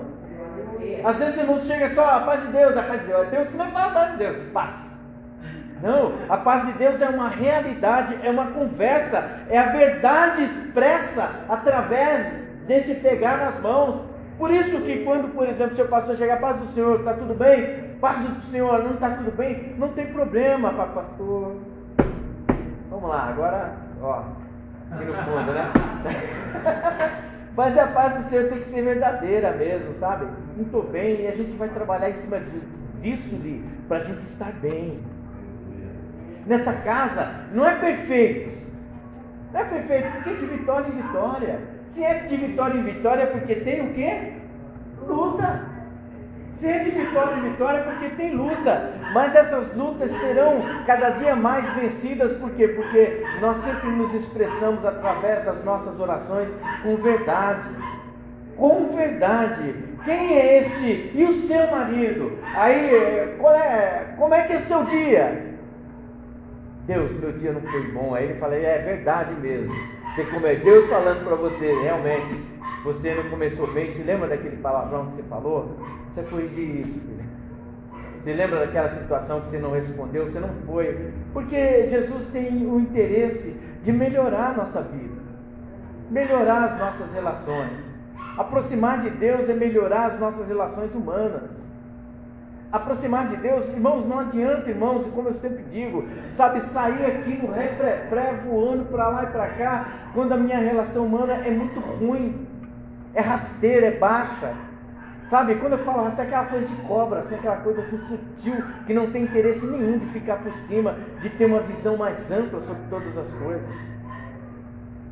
Às 1.03 1.17
vezes 1.19 1.37
o 1.37 1.39
irmão 1.41 1.59
chega 1.59 1.93
só, 1.93 2.09
a 2.09 2.21
paz 2.21 2.41
de 2.41 2.47
Deus, 2.47 2.75
a 2.75 2.81
paz 2.81 3.01
de 3.01 3.07
Deus. 3.07 3.27
Que 3.27 3.55
não 3.55 3.69
falam 3.69 3.89
a 3.89 3.93
paz 3.93 4.11
de 4.13 4.17
Deus, 4.17 4.37
paz. 4.51 4.93
Não, 5.83 6.13
a 6.27 6.37
paz 6.37 6.65
de 6.65 6.71
Deus 6.73 6.99
é 6.99 7.09
uma 7.09 7.29
realidade, 7.29 8.17
é 8.23 8.31
uma 8.31 8.47
conversa, 8.47 9.23
é 9.47 9.59
a 9.59 9.67
verdade 9.67 10.43
expressa 10.43 11.29
através 11.47 12.33
desse 12.65 12.95
pegar 12.95 13.37
nas 13.37 13.59
mãos. 13.59 14.01
Por 14.39 14.49
isso 14.49 14.81
que 14.81 15.03
quando, 15.03 15.31
por 15.35 15.47
exemplo, 15.47 15.75
seu 15.75 15.87
pastor 15.87 16.15
chegar, 16.15 16.39
paz 16.39 16.57
do 16.57 16.65
Senhor, 16.69 16.95
está 16.95 17.13
tudo 17.13 17.35
bem? 17.35 17.92
Paz 18.03 18.19
do 18.19 18.41
Senhor, 18.51 18.83
não 18.83 18.95
está 18.95 19.11
tudo 19.11 19.31
bem? 19.31 19.75
Não 19.77 19.87
tem 19.93 20.07
problema, 20.07 20.73
pastor. 20.73 21.55
Vamos 22.89 23.09
lá, 23.09 23.29
agora, 23.29 23.77
ó, 24.01 24.25
aqui 24.91 25.05
no 25.05 25.13
fundo, 25.13 25.53
né? 25.53 25.71
Mas 27.55 27.77
a 27.77 27.87
paz 27.87 28.17
do 28.17 28.23
Senhor 28.23 28.49
tem 28.49 28.59
que 28.59 28.65
ser 28.65 28.81
verdadeira 28.81 29.53
mesmo, 29.53 29.95
sabe? 29.95 30.25
Não 30.57 30.65
estou 30.65 30.83
bem 30.83 31.21
e 31.21 31.27
a 31.27 31.31
gente 31.33 31.53
vai 31.53 31.69
trabalhar 31.69 32.09
em 32.09 32.15
cima 32.15 32.41
disso, 33.01 33.39
para 33.87 33.99
a 33.99 34.03
gente 34.03 34.19
estar 34.23 34.51
bem. 34.51 34.99
Nessa 36.45 36.73
casa 36.73 37.45
não 37.53 37.65
é 37.65 37.73
perfeito. 37.75 38.51
Não 39.53 39.61
é 39.61 39.63
perfeito, 39.63 40.11
porque 40.11 40.29
é 40.29 40.33
de 40.33 40.45
vitória 40.47 40.87
em 40.89 41.01
vitória. 41.01 41.59
Se 41.85 42.03
é 42.03 42.15
de 42.15 42.35
vitória 42.35 42.77
em 42.77 42.83
vitória, 42.83 43.23
é 43.23 43.27
porque 43.27 43.55
tem 43.55 43.79
o 43.79 43.93
quê? 43.93 44.33
Luta. 45.07 45.72
Se 46.63 46.69
é 46.69 46.79
de 46.79 46.91
vitória 46.91 47.35
em 47.35 47.49
vitória, 47.49 47.83
porque 47.83 48.07
tem 48.15 48.33
luta. 48.33 48.93
Mas 49.13 49.35
essas 49.35 49.75
lutas 49.75 50.09
serão 50.11 50.61
cada 50.87 51.09
dia 51.09 51.35
mais 51.35 51.69
vencidas, 51.73 52.31
por 52.37 52.51
quê? 52.51 52.69
Porque 52.69 53.21
nós 53.41 53.57
sempre 53.57 53.89
nos 53.89 54.13
expressamos 54.13 54.85
através 54.85 55.43
das 55.43 55.61
nossas 55.65 55.99
orações 55.99 56.47
com 56.81 56.95
verdade. 56.95 57.67
Com 58.55 58.95
verdade. 58.95 59.75
Quem 60.05 60.37
é 60.37 60.59
este? 60.59 61.11
E 61.13 61.25
o 61.25 61.33
seu 61.33 61.69
marido? 61.69 62.31
Aí, 62.55 63.35
qual 63.39 63.55
é, 63.55 64.13
como 64.17 64.33
é 64.33 64.43
que 64.43 64.53
é 64.53 64.59
seu 64.61 64.85
dia? 64.85 65.55
Deus, 66.87 67.13
meu 67.19 67.33
dia 67.33 67.51
não 67.51 67.61
foi 67.61 67.91
bom. 67.91 68.15
Aí 68.15 68.23
ele 68.23 68.39
fala, 68.39 68.55
é 68.55 68.77
verdade 68.77 69.33
mesmo. 69.41 69.75
Você 70.15 70.23
como 70.23 70.47
é 70.47 70.55
Deus 70.55 70.87
falando 70.87 71.25
para 71.25 71.35
você, 71.35 71.73
realmente, 71.81 72.39
você 72.83 73.15
não 73.15 73.29
começou 73.29 73.71
bem. 73.71 73.89
Se 73.91 74.01
lembra 74.01 74.27
daquele 74.27 74.57
palavrão 74.57 75.07
que 75.07 75.17
você 75.17 75.23
falou? 75.23 75.77
Você 76.11 76.23
corrigir 76.23 76.81
isso, 76.81 76.99
filho. 76.99 77.23
Você 78.21 78.33
lembra 78.33 78.59
daquela 78.59 78.89
situação 78.89 79.41
que 79.41 79.49
você 79.49 79.57
não 79.57 79.71
respondeu, 79.71 80.25
você 80.25 80.39
não 80.39 80.49
foi? 80.65 81.11
Porque 81.33 81.87
Jesus 81.87 82.27
tem 82.27 82.65
o 82.65 82.79
interesse 82.79 83.55
de 83.83 83.91
melhorar 83.91 84.51
a 84.51 84.53
nossa 84.53 84.81
vida, 84.81 85.21
melhorar 86.09 86.63
as 86.63 86.79
nossas 86.79 87.11
relações. 87.11 87.71
Aproximar 88.37 89.01
de 89.01 89.09
Deus 89.09 89.49
é 89.49 89.53
melhorar 89.53 90.05
as 90.05 90.19
nossas 90.19 90.47
relações 90.47 90.93
humanas 90.95 91.63
aproximar 92.73 93.27
de 93.27 93.35
Deus, 93.37 93.69
irmãos, 93.69 94.03
não 94.03 94.17
adianta, 94.17 94.67
irmãos, 94.67 95.05
como 95.13 95.29
eu 95.29 95.35
sempre 95.35 95.63
digo, 95.65 96.07
sabe, 96.31 96.59
sair 96.59 97.05
aqui 97.05 97.39
no 97.39 97.51
ré 97.51 97.67
pré 98.09 98.33
voando 98.43 98.85
para 98.85 99.09
lá 99.09 99.23
e 99.25 99.27
para 99.27 99.47
cá, 99.49 99.85
quando 100.11 100.31
a 100.31 100.37
minha 100.37 100.57
relação 100.57 101.05
humana 101.05 101.33
é 101.33 101.51
muito 101.51 101.79
ruim, 101.79 102.47
é 103.13 103.21
rasteira, 103.21 103.87
é 103.87 103.91
baixa. 103.91 104.53
Sabe, 105.29 105.55
quando 105.55 105.73
eu 105.73 105.79
falo 105.79 106.03
rasteira, 106.03 106.29
é 106.29 106.35
aquela 106.35 106.45
coisa 106.49 106.67
de 106.67 106.75
cobra, 106.83 107.19
assim, 107.21 107.35
aquela 107.35 107.57
coisa 107.57 107.81
assim 107.81 107.97
sutil, 107.97 108.63
que 108.85 108.93
não 108.93 109.11
tem 109.11 109.23
interesse 109.23 109.65
nenhum 109.65 109.97
de 109.97 110.05
ficar 110.07 110.37
por 110.37 110.51
cima, 110.67 110.95
de 111.21 111.29
ter 111.29 111.45
uma 111.45 111.61
visão 111.61 111.97
mais 111.97 112.29
ampla 112.31 112.59
sobre 112.61 112.83
todas 112.89 113.17
as 113.17 113.31
coisas. 113.33 113.67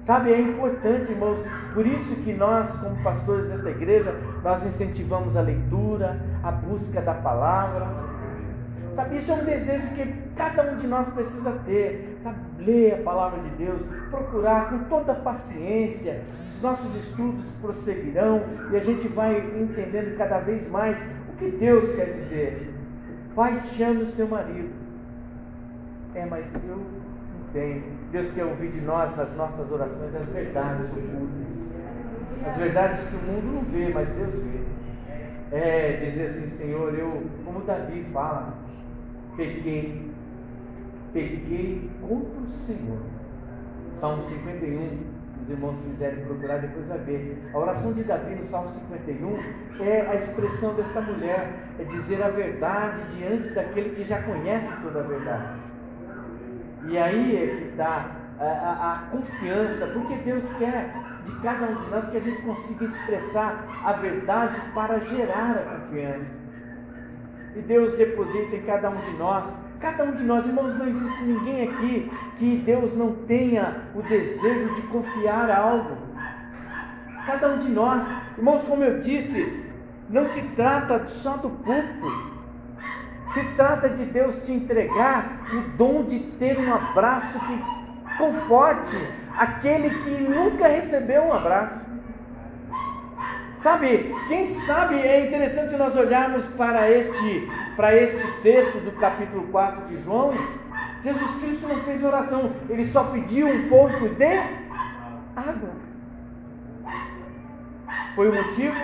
Sabe, 0.05 0.33
é 0.33 0.39
importante, 0.41 1.11
irmãos, 1.11 1.39
por 1.73 1.85
isso 1.85 2.15
que 2.17 2.33
nós, 2.33 2.75
como 2.77 3.01
pastores 3.03 3.45
desta 3.49 3.69
igreja, 3.69 4.13
nós 4.43 4.65
incentivamos 4.65 5.37
a 5.37 5.41
leitura, 5.41 6.19
a 6.43 6.51
busca 6.51 6.99
da 7.01 7.13
palavra. 7.13 7.87
Sabe, 8.95 9.17
isso 9.17 9.31
é 9.31 9.35
um 9.35 9.45
desejo 9.45 9.87
que 9.89 10.13
cada 10.35 10.71
um 10.71 10.77
de 10.77 10.87
nós 10.87 11.07
precisa 11.09 11.51
ter. 11.65 12.10
Sabe, 12.23 12.37
ler 12.59 12.93
a 12.93 13.03
palavra 13.03 13.39
de 13.41 13.49
Deus, 13.55 13.81
procurar 14.09 14.69
com 14.69 14.79
toda 14.85 15.13
paciência. 15.15 16.21
Os 16.55 16.61
nossos 16.61 16.95
estudos 16.95 17.45
prosseguirão 17.59 18.41
e 18.71 18.75
a 18.75 18.79
gente 18.79 19.07
vai 19.07 19.37
entendendo 19.37 20.15
cada 20.17 20.39
vez 20.39 20.69
mais 20.69 20.97
o 21.33 21.37
que 21.37 21.49
Deus 21.49 21.95
quer 21.95 22.17
dizer. 22.17 22.73
Pai, 23.35 23.59
chame 23.75 24.03
o 24.03 24.07
seu 24.07 24.27
marido. 24.27 24.69
É, 26.13 26.25
mas 26.25 26.45
eu 26.67 26.85
tem. 27.53 27.83
Deus 28.11 28.31
quer 28.31 28.45
ouvir 28.45 28.71
de 28.71 28.81
nós, 28.81 29.15
nas 29.15 29.33
nossas 29.35 29.71
orações, 29.71 30.15
as 30.15 30.27
verdades 30.29 30.85
ocultas. 30.91 31.71
As 32.45 32.57
verdades 32.57 32.99
que 33.07 33.15
o 33.15 33.19
mundo 33.19 33.53
não 33.55 33.61
vê, 33.63 33.91
mas 33.93 34.07
Deus 34.09 34.39
vê. 34.39 34.59
É 35.55 36.09
dizer 36.09 36.27
assim, 36.27 36.49
Senhor, 36.57 36.97
eu, 36.97 37.23
como 37.45 37.61
Davi 37.61 38.05
fala, 38.13 38.53
pequei, 39.35 40.10
pequei 41.13 41.89
contra 42.01 42.41
o 42.41 42.49
Senhor. 42.65 42.99
Salmo 43.99 44.23
51, 44.23 44.97
os 45.43 45.49
irmãos 45.49 45.75
quiserem 45.83 46.23
procurar, 46.25 46.57
depois 46.59 46.87
vai 46.87 46.97
ver. 46.99 47.37
A 47.53 47.57
oração 47.57 47.93
de 47.93 48.03
Davi 48.03 48.35
no 48.35 48.45
Salmo 48.47 48.69
51 48.69 49.83
é 49.83 50.01
a 50.01 50.15
expressão 50.15 50.73
desta 50.75 51.01
mulher, 51.01 51.53
é 51.79 51.83
dizer 51.83 52.21
a 52.23 52.29
verdade 52.29 53.01
diante 53.15 53.49
daquele 53.49 53.91
que 53.91 54.03
já 54.03 54.21
conhece 54.21 54.69
toda 54.81 54.99
a 54.99 55.03
verdade. 55.03 55.59
E 56.87 56.97
aí 56.97 57.35
é 57.35 57.55
que 57.55 57.63
está 57.69 58.11
a, 58.39 58.43
a, 58.43 58.93
a, 58.93 58.97
confiança, 59.11 59.85
porque 59.87 60.15
Deus 60.15 60.51
quer 60.53 60.91
de 61.25 61.39
cada 61.41 61.67
um 61.67 61.75
de 61.75 61.89
nós 61.91 62.09
que 62.09 62.17
a 62.17 62.19
gente 62.19 62.41
consiga 62.41 62.85
expressar 62.85 63.67
a 63.85 63.93
verdade 63.93 64.59
para 64.73 64.99
gerar 64.99 65.51
a 65.51 65.79
confiança. 65.79 66.41
E 67.55 67.61
Deus 67.61 67.95
deposita 67.95 68.55
em 68.55 68.63
cada 68.63 68.89
um 68.89 68.97
de 68.97 69.11
nós, 69.17 69.53
cada 69.81 70.03
um 70.03 70.11
de 70.11 70.23
nós, 70.23 70.45
irmãos, 70.45 70.77
não 70.77 70.87
existe 70.87 71.23
ninguém 71.23 71.67
aqui 71.67 72.11
que 72.37 72.57
Deus 72.57 72.95
não 72.95 73.13
tenha 73.25 73.77
o 73.95 74.01
desejo 74.03 74.75
de 74.75 74.81
confiar 74.83 75.49
algo. 75.49 75.97
Cada 77.25 77.49
um 77.49 77.57
de 77.57 77.69
nós, 77.69 78.07
irmãos, 78.37 78.63
como 78.63 78.83
eu 78.83 79.01
disse, 79.01 79.65
não 80.09 80.29
se 80.29 80.41
trata 80.55 81.07
só 81.09 81.37
do 81.37 81.49
púlpito, 81.49 82.31
se 83.33 83.43
trata 83.55 83.89
de 83.89 84.05
Deus 84.05 84.35
te 84.43 84.51
entregar 84.51 85.41
o 85.53 85.77
dom 85.77 86.03
de 86.03 86.19
ter 86.37 86.59
um 86.59 86.73
abraço 86.73 87.39
que 87.39 88.17
conforte 88.17 88.97
aquele 89.37 89.89
que 89.89 90.09
nunca 90.09 90.67
recebeu 90.67 91.23
um 91.23 91.33
abraço. 91.33 91.91
Sabe, 93.61 94.13
quem 94.27 94.45
sabe 94.45 94.95
é 94.95 95.27
interessante 95.27 95.77
nós 95.77 95.95
olharmos 95.95 96.47
para 96.47 96.89
este, 96.89 97.47
para 97.81 97.97
este 97.97 98.21
texto 98.43 98.77
do 98.77 98.91
capítulo 98.91 99.47
4 99.47 99.87
de 99.87 100.03
João. 100.03 100.31
Jesus 101.03 101.35
Cristo 101.41 101.67
não 101.67 101.81
fez 101.81 102.03
oração, 102.03 102.51
ele 102.69 102.85
só 102.85 103.05
pediu 103.05 103.47
um 103.47 103.67
pouco 103.69 104.07
de 104.07 104.37
água. 105.35 105.71
Foi 108.13 108.29
o 108.29 108.35
motivo, 108.35 108.75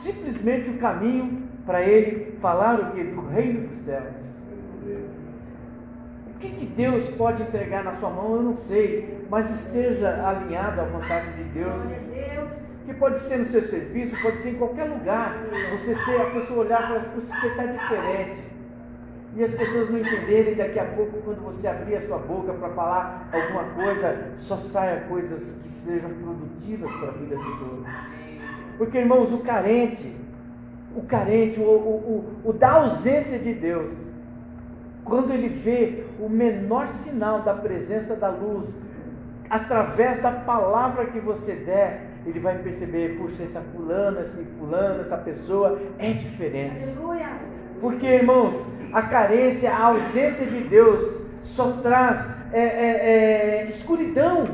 simplesmente 0.00 0.68
o 0.68 0.76
caminho 0.76 1.48
para 1.64 1.80
ele 1.80 2.36
falar 2.42 2.78
o 2.78 2.90
que? 2.90 3.02
Do 3.02 3.26
reino 3.26 3.68
dos 3.68 3.84
céus. 3.86 4.12
O 6.26 6.38
que, 6.38 6.50
que 6.50 6.66
Deus 6.66 7.08
pode 7.16 7.40
entregar 7.40 7.82
na 7.82 7.96
sua 7.96 8.10
mão, 8.10 8.36
eu 8.36 8.42
não 8.42 8.56
sei, 8.56 9.26
mas 9.30 9.50
esteja 9.50 10.28
alinhado 10.28 10.78
à 10.78 10.84
vontade 10.84 11.32
de 11.38 11.44
Deus. 11.44 11.90
Que 12.84 12.94
pode 12.94 13.20
ser 13.20 13.38
no 13.38 13.44
seu 13.44 13.62
serviço, 13.62 14.20
pode 14.20 14.38
ser 14.38 14.50
em 14.50 14.54
qualquer 14.54 14.84
lugar. 14.84 15.36
Você 15.72 15.94
ser 15.94 16.20
a 16.20 16.30
pessoa 16.30 16.64
olhar 16.64 16.82
e 16.82 16.86
falar, 16.88 17.04
você 17.14 17.46
está 17.46 17.64
diferente. 17.64 18.52
e 19.34 19.44
as 19.44 19.54
pessoas 19.54 19.90
não 19.90 19.98
entenderem, 19.98 20.54
daqui 20.54 20.78
a 20.78 20.84
pouco, 20.84 21.18
quando 21.22 21.42
você 21.42 21.66
abrir 21.66 21.96
a 21.96 22.00
sua 22.02 22.18
boca 22.18 22.52
para 22.52 22.68
falar 22.70 23.28
alguma 23.32 23.64
coisa, 23.74 24.32
só 24.38 24.56
saia 24.56 25.00
coisas 25.08 25.52
que 25.62 25.68
sejam 25.70 26.10
produtivas 26.10 26.90
para 26.96 27.08
a 27.08 27.12
vida 27.12 27.36
dos 27.36 27.62
outros. 27.62 27.86
Porque, 28.76 28.98
irmãos, 28.98 29.32
o 29.32 29.38
carente, 29.38 30.14
o 30.94 31.02
carente, 31.02 31.58
o, 31.58 31.62
o, 31.62 32.36
o, 32.44 32.50
o 32.50 32.52
da 32.52 32.72
ausência 32.72 33.38
de 33.38 33.54
Deus, 33.54 33.92
quando 35.04 35.32
ele 35.32 35.48
vê 35.48 36.04
o 36.20 36.28
menor 36.28 36.88
sinal 37.02 37.40
da 37.40 37.54
presença 37.54 38.14
da 38.14 38.28
luz, 38.28 38.74
através 39.48 40.20
da 40.20 40.30
palavra 40.30 41.06
que 41.06 41.18
você 41.18 41.54
der, 41.54 42.11
ele 42.26 42.38
vai 42.38 42.58
perceber, 42.58 43.18
puxa, 43.18 43.42
essa 43.42 43.60
fulana, 43.74 44.20
esse 44.20 44.44
fulano, 44.58 45.00
essa 45.00 45.16
pessoa 45.16 45.80
é 45.98 46.12
diferente. 46.12 46.84
Porque, 47.80 48.06
irmãos, 48.06 48.54
a 48.92 49.02
carência, 49.02 49.72
a 49.72 49.86
ausência 49.86 50.46
de 50.46 50.60
Deus 50.60 51.20
só 51.40 51.72
traz 51.82 52.24
é, 52.52 52.60
é, 52.60 52.62
é, 52.62 53.66
escuridão. 53.68 54.44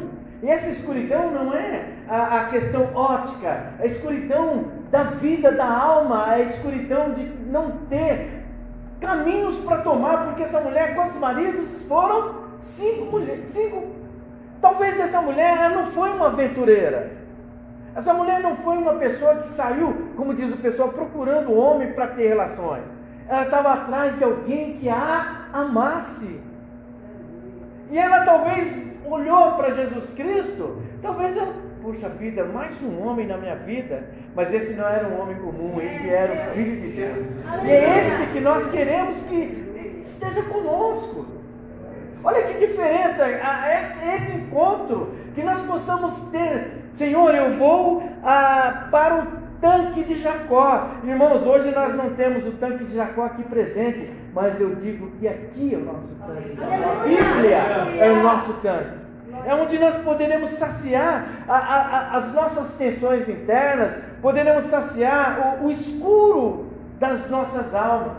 E 0.42 0.48
essa 0.48 0.70
escuridão 0.70 1.30
não 1.30 1.52
é 1.52 1.84
a, 2.08 2.40
a, 2.40 2.44
questão 2.44 2.94
ótica, 2.94 3.72
é 3.78 3.82
a 3.82 3.86
escuridão 3.86 4.66
da 4.90 5.02
vida, 5.04 5.52
da 5.52 5.66
alma, 5.66 6.32
é 6.32 6.36
a 6.36 6.40
escuridão 6.44 7.12
de 7.12 7.24
não 7.50 7.72
ter 7.90 8.44
caminhos 9.00 9.56
para 9.58 9.78
tomar, 9.78 10.26
porque 10.26 10.42
essa 10.42 10.60
mulher, 10.60 10.94
quantos 10.94 11.16
maridos 11.16 11.82
foram? 11.82 12.48
Cinco 12.60 13.06
mulheres, 13.06 13.52
cinco. 13.52 13.88
Talvez 14.60 14.98
essa 14.98 15.20
mulher 15.20 15.56
ela 15.56 15.82
não 15.82 15.86
foi 15.92 16.10
uma 16.10 16.26
aventureira. 16.26 17.12
Essa 17.98 18.14
mulher 18.14 18.38
não 18.38 18.54
foi 18.58 18.78
uma 18.78 18.94
pessoa 18.94 19.34
que 19.38 19.48
saiu, 19.48 20.12
como 20.16 20.32
diz 20.32 20.52
o 20.52 20.56
pessoal, 20.58 20.90
procurando 20.90 21.52
homem 21.52 21.92
para 21.94 22.06
ter 22.06 22.28
relações. 22.28 22.84
Ela 23.28 23.42
estava 23.42 23.72
atrás 23.72 24.16
de 24.16 24.22
alguém 24.22 24.76
que 24.76 24.88
a 24.88 25.48
amasse. 25.52 26.40
E 27.90 27.98
ela 27.98 28.24
talvez 28.24 28.86
olhou 29.04 29.54
para 29.56 29.72
Jesus 29.72 30.10
Cristo, 30.10 30.80
talvez 31.02 31.36
ela, 31.36 31.52
puxa 31.82 32.08
vida, 32.08 32.44
mais 32.44 32.80
um 32.80 33.04
homem 33.04 33.26
na 33.26 33.36
minha 33.36 33.56
vida, 33.56 34.08
mas 34.32 34.54
esse 34.54 34.74
não 34.74 34.86
era 34.86 35.08
um 35.08 35.20
homem 35.20 35.36
comum, 35.38 35.80
esse 35.80 36.08
era 36.08 36.52
o 36.52 36.54
Filho 36.54 36.80
de 36.80 36.88
Deus. 36.90 37.26
E 37.64 37.68
é 37.68 37.98
esse 37.98 38.32
que 38.32 38.38
nós 38.38 38.70
queremos 38.70 39.20
que 39.22 40.00
esteja 40.04 40.42
conosco. 40.42 41.37
Olha 42.24 42.42
que 42.42 42.66
diferença, 42.66 43.24
esse 44.14 44.32
encontro, 44.32 45.14
que 45.34 45.42
nós 45.42 45.60
possamos 45.62 46.18
ter, 46.30 46.72
Senhor, 46.96 47.32
eu 47.34 47.56
vou 47.56 48.02
ah, 48.24 48.88
para 48.90 49.20
o 49.20 49.26
tanque 49.60 50.02
de 50.02 50.18
Jacó. 50.18 50.88
Irmãos, 51.04 51.46
hoje 51.46 51.70
nós 51.70 51.94
não 51.94 52.10
temos 52.14 52.46
o 52.46 52.52
tanque 52.52 52.84
de 52.84 52.96
Jacó 52.96 53.24
aqui 53.24 53.44
presente, 53.44 54.10
mas 54.34 54.58
eu 54.60 54.74
digo 54.74 55.12
que 55.18 55.28
aqui 55.28 55.74
é 55.74 55.76
o 55.76 55.84
nosso 55.84 56.08
tanque. 56.26 56.58
A 56.60 57.04
Bíblia 57.04 58.04
é 58.04 58.10
o 58.10 58.22
nosso 58.22 58.52
tanque. 58.54 58.98
É 59.46 59.54
onde 59.54 59.78
nós 59.78 59.94
poderemos 60.02 60.50
saciar 60.50 61.24
a, 61.46 61.56
a, 61.56 62.16
as 62.16 62.32
nossas 62.32 62.72
tensões 62.72 63.28
internas, 63.28 63.92
poderemos 64.20 64.64
saciar 64.64 65.58
o, 65.60 65.66
o 65.66 65.70
escuro 65.70 66.66
das 66.98 67.30
nossas 67.30 67.72
almas. 67.74 68.16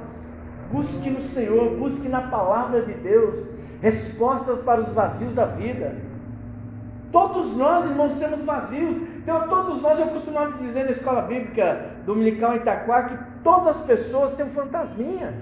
Busque 0.71 1.09
no 1.09 1.21
Senhor, 1.21 1.75
busque 1.77 2.07
na 2.07 2.21
palavra 2.21 2.81
de 2.81 2.93
Deus 2.93 3.59
respostas 3.81 4.59
para 4.59 4.81
os 4.81 4.89
vazios 4.93 5.33
da 5.33 5.45
vida. 5.45 5.95
Todos 7.11 7.55
nós, 7.55 7.85
irmãos, 7.85 8.15
temos 8.17 8.43
vazios. 8.43 8.97
Então, 9.17 9.47
todos 9.47 9.81
nós, 9.81 9.99
eu 9.99 10.07
costumava 10.07 10.57
dizer 10.57 10.85
na 10.85 10.91
escola 10.91 11.21
bíblica 11.23 11.91
dominical 12.05 12.53
em 12.53 12.57
Itaquá 12.57 13.03
que 13.03 13.17
todas 13.43 13.77
as 13.77 13.81
pessoas 13.81 14.33
têm 14.33 14.45
um 14.45 14.51
fantasminha. 14.51 15.33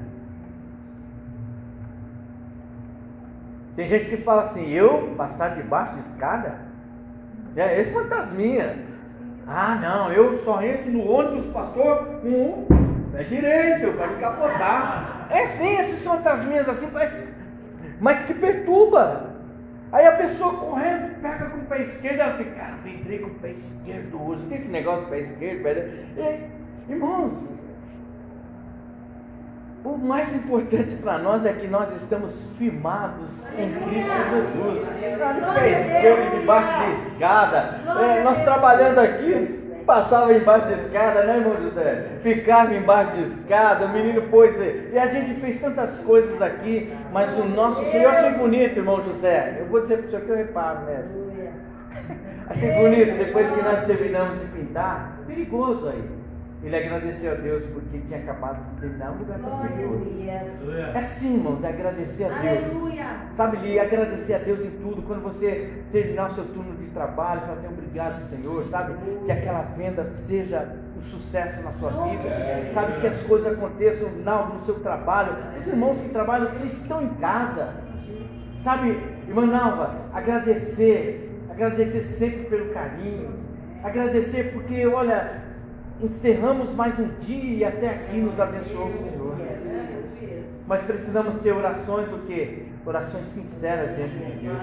Tem 3.75 3.85
gente 3.85 4.09
que 4.09 4.17
fala 4.17 4.43
assim, 4.43 4.67
eu 4.69 5.13
passar 5.17 5.49
debaixo 5.55 5.93
de 5.95 5.99
escada? 6.09 6.55
É 7.55 7.81
esse 7.81 7.91
fantasminha. 7.91 8.75
Ah, 9.47 9.75
não, 9.75 10.11
eu 10.11 10.43
só 10.43 10.61
entro 10.61 10.91
no 10.91 11.07
ônibus, 11.09 11.51
pastor, 11.53 12.05
com 12.21 12.27
um 12.27 13.11
pé 13.11 13.23
direito, 13.23 13.95
para 13.95 14.07
me 14.07 14.15
capotar. 14.17 15.27
É 15.29 15.47
sim, 15.47 15.77
esses 15.77 16.03
fantasminhas 16.03 16.67
assim, 16.67 16.87
mas 17.99 18.25
que 18.25 18.33
perturba. 18.33 19.35
Aí 19.91 20.05
a 20.05 20.11
pessoa 20.13 20.53
correndo, 20.53 21.21
pega 21.21 21.49
com 21.49 21.59
o 21.59 21.65
pé 21.65 21.83
esquerdo, 21.83 22.19
ela 22.19 22.33
fica, 22.33 22.51
cara, 22.51 22.73
eu 22.85 22.91
entrei 22.91 23.19
com 23.19 23.27
o 23.27 23.35
pé 23.35 23.51
esquerdo 23.51 24.27
hoje. 24.27 24.45
Tem 24.47 24.57
esse 24.57 24.69
negócio 24.69 25.05
do 25.05 25.09
pé 25.09 25.19
esquerdo, 25.19 25.63
pé 25.63 26.49
e, 26.87 26.91
Irmãos, 26.91 27.33
o 29.83 29.97
mais 29.97 30.35
importante 30.35 30.95
para 30.95 31.17
nós 31.17 31.45
é 31.45 31.53
que 31.53 31.67
nós 31.67 31.93
estamos 32.01 32.51
firmados 32.57 33.29
em 33.57 33.73
Cristo 33.73 34.11
Jesus. 34.31 34.87
Pé 35.53 35.81
esquerdo, 35.81 36.39
debaixo 36.39 36.67
da 36.67 36.89
escada. 36.89 37.57
É, 38.01 38.23
nós 38.23 38.43
trabalhando 38.43 38.99
aqui, 38.99 39.66
passava 39.87 40.33
embaixo 40.33 40.67
de 40.67 40.73
escada, 40.73 41.23
né, 41.23 41.37
irmão 41.37 41.55
José? 41.59 42.19
Ficava 42.21 42.75
embaixo 42.75 43.13
de 43.13 43.21
escada, 43.33 43.85
o 43.85 43.89
menino 43.89 44.21
pôs. 44.23 44.53
E 44.93 44.99
a 44.99 45.07
gente 45.07 45.39
fez 45.39 45.59
tantas 45.59 45.99
coisas 46.01 46.39
aqui, 46.41 46.93
mas 47.11 47.35
o 47.37 47.45
nosso 47.45 47.83
Senhor. 47.89 48.03
Eu 48.03 48.09
achei 48.09 48.31
bonito, 48.31 48.77
irmão 48.77 49.01
José. 49.03 49.55
Eu 49.59 49.65
vou 49.67 49.81
dizer 49.81 49.97
para 49.99 50.07
o 50.07 50.09
senhor 50.09 50.25
que 50.25 50.29
eu 50.29 50.35
reparo 50.35 50.81
mesmo. 50.81 51.27
Achei 52.49 52.71
bonito, 52.73 53.17
depois 53.17 53.49
que 53.49 53.61
nós 53.61 53.85
terminamos 53.85 54.39
de 54.39 54.45
pintar, 54.47 55.19
perigoso 55.25 55.89
aí. 55.89 56.16
Ele 56.67 56.75
agradeceu 56.75 57.31
a 57.31 57.35
Deus 57.35 57.63
porque 57.67 57.97
tinha 57.99 58.19
acabado 58.19 58.61
de 58.73 58.81
terminar 58.81 59.11
um 59.11 59.19
lugar 59.19 59.39
perigoso. 59.39 60.05
É 60.93 60.99
assim, 60.99 61.35
irmãos, 61.35 61.63
é 61.63 61.69
agradecer 61.69 62.25
a 62.25 62.39
Deus. 62.39 62.65
Aleluia. 62.65 63.05
Sabe, 63.31 63.57
Li, 63.57 63.79
agradecer 63.79 64.33
a 64.33 64.39
Deus 64.39 64.59
em 64.59 64.71
tudo. 64.71 65.01
Quando 65.03 65.23
você 65.23 65.81
terminar 65.93 66.31
o 66.31 66.35
seu 66.35 66.43
turno 66.43 66.75
de 66.75 66.87
trabalho, 66.87 67.39
fazer 67.47 67.67
obrigado, 67.67 68.19
Senhor. 68.29 68.65
Sabe, 68.65 68.95
que 69.25 69.31
aquela 69.31 69.61
venda 69.61 70.09
seja 70.09 70.75
um 70.97 71.01
sucesso 71.03 71.63
na 71.63 71.71
sua 71.71 71.89
vida. 71.89 72.29
Sabe, 72.73 72.99
que 72.99 73.07
as 73.07 73.21
coisas 73.21 73.53
aconteçam 73.53 74.09
no 74.09 74.65
seu 74.65 74.75
trabalho. 74.81 75.37
Os 75.57 75.67
irmãos 75.67 76.01
que 76.01 76.09
trabalham, 76.09 76.53
eles 76.55 76.81
estão 76.81 77.01
em 77.01 77.13
casa. 77.13 77.75
Sabe, 78.59 78.89
irmã 79.25 79.45
Nalva, 79.45 79.95
agradecer, 80.13 81.33
agradecer 81.49 82.01
sempre 82.01 82.43
pelo 82.43 82.73
carinho, 82.73 83.35
agradecer 83.81 84.51
porque, 84.51 84.85
olha, 84.85 85.46
encerramos 86.01 86.73
mais 86.73 86.97
um 86.99 87.07
dia 87.19 87.57
e 87.57 87.65
até 87.65 87.89
aqui 87.89 88.17
nos 88.17 88.39
abençoou 88.39 88.89
o 88.89 88.97
Senhor. 88.97 89.35
Mas 90.67 90.81
precisamos 90.81 91.37
ter 91.39 91.53
orações 91.53 92.11
o 92.11 92.19
quê? 92.27 92.63
Orações 92.85 93.25
sinceras 93.25 93.95
diante 93.95 94.15
de 94.15 94.41
Deus. 94.43 94.57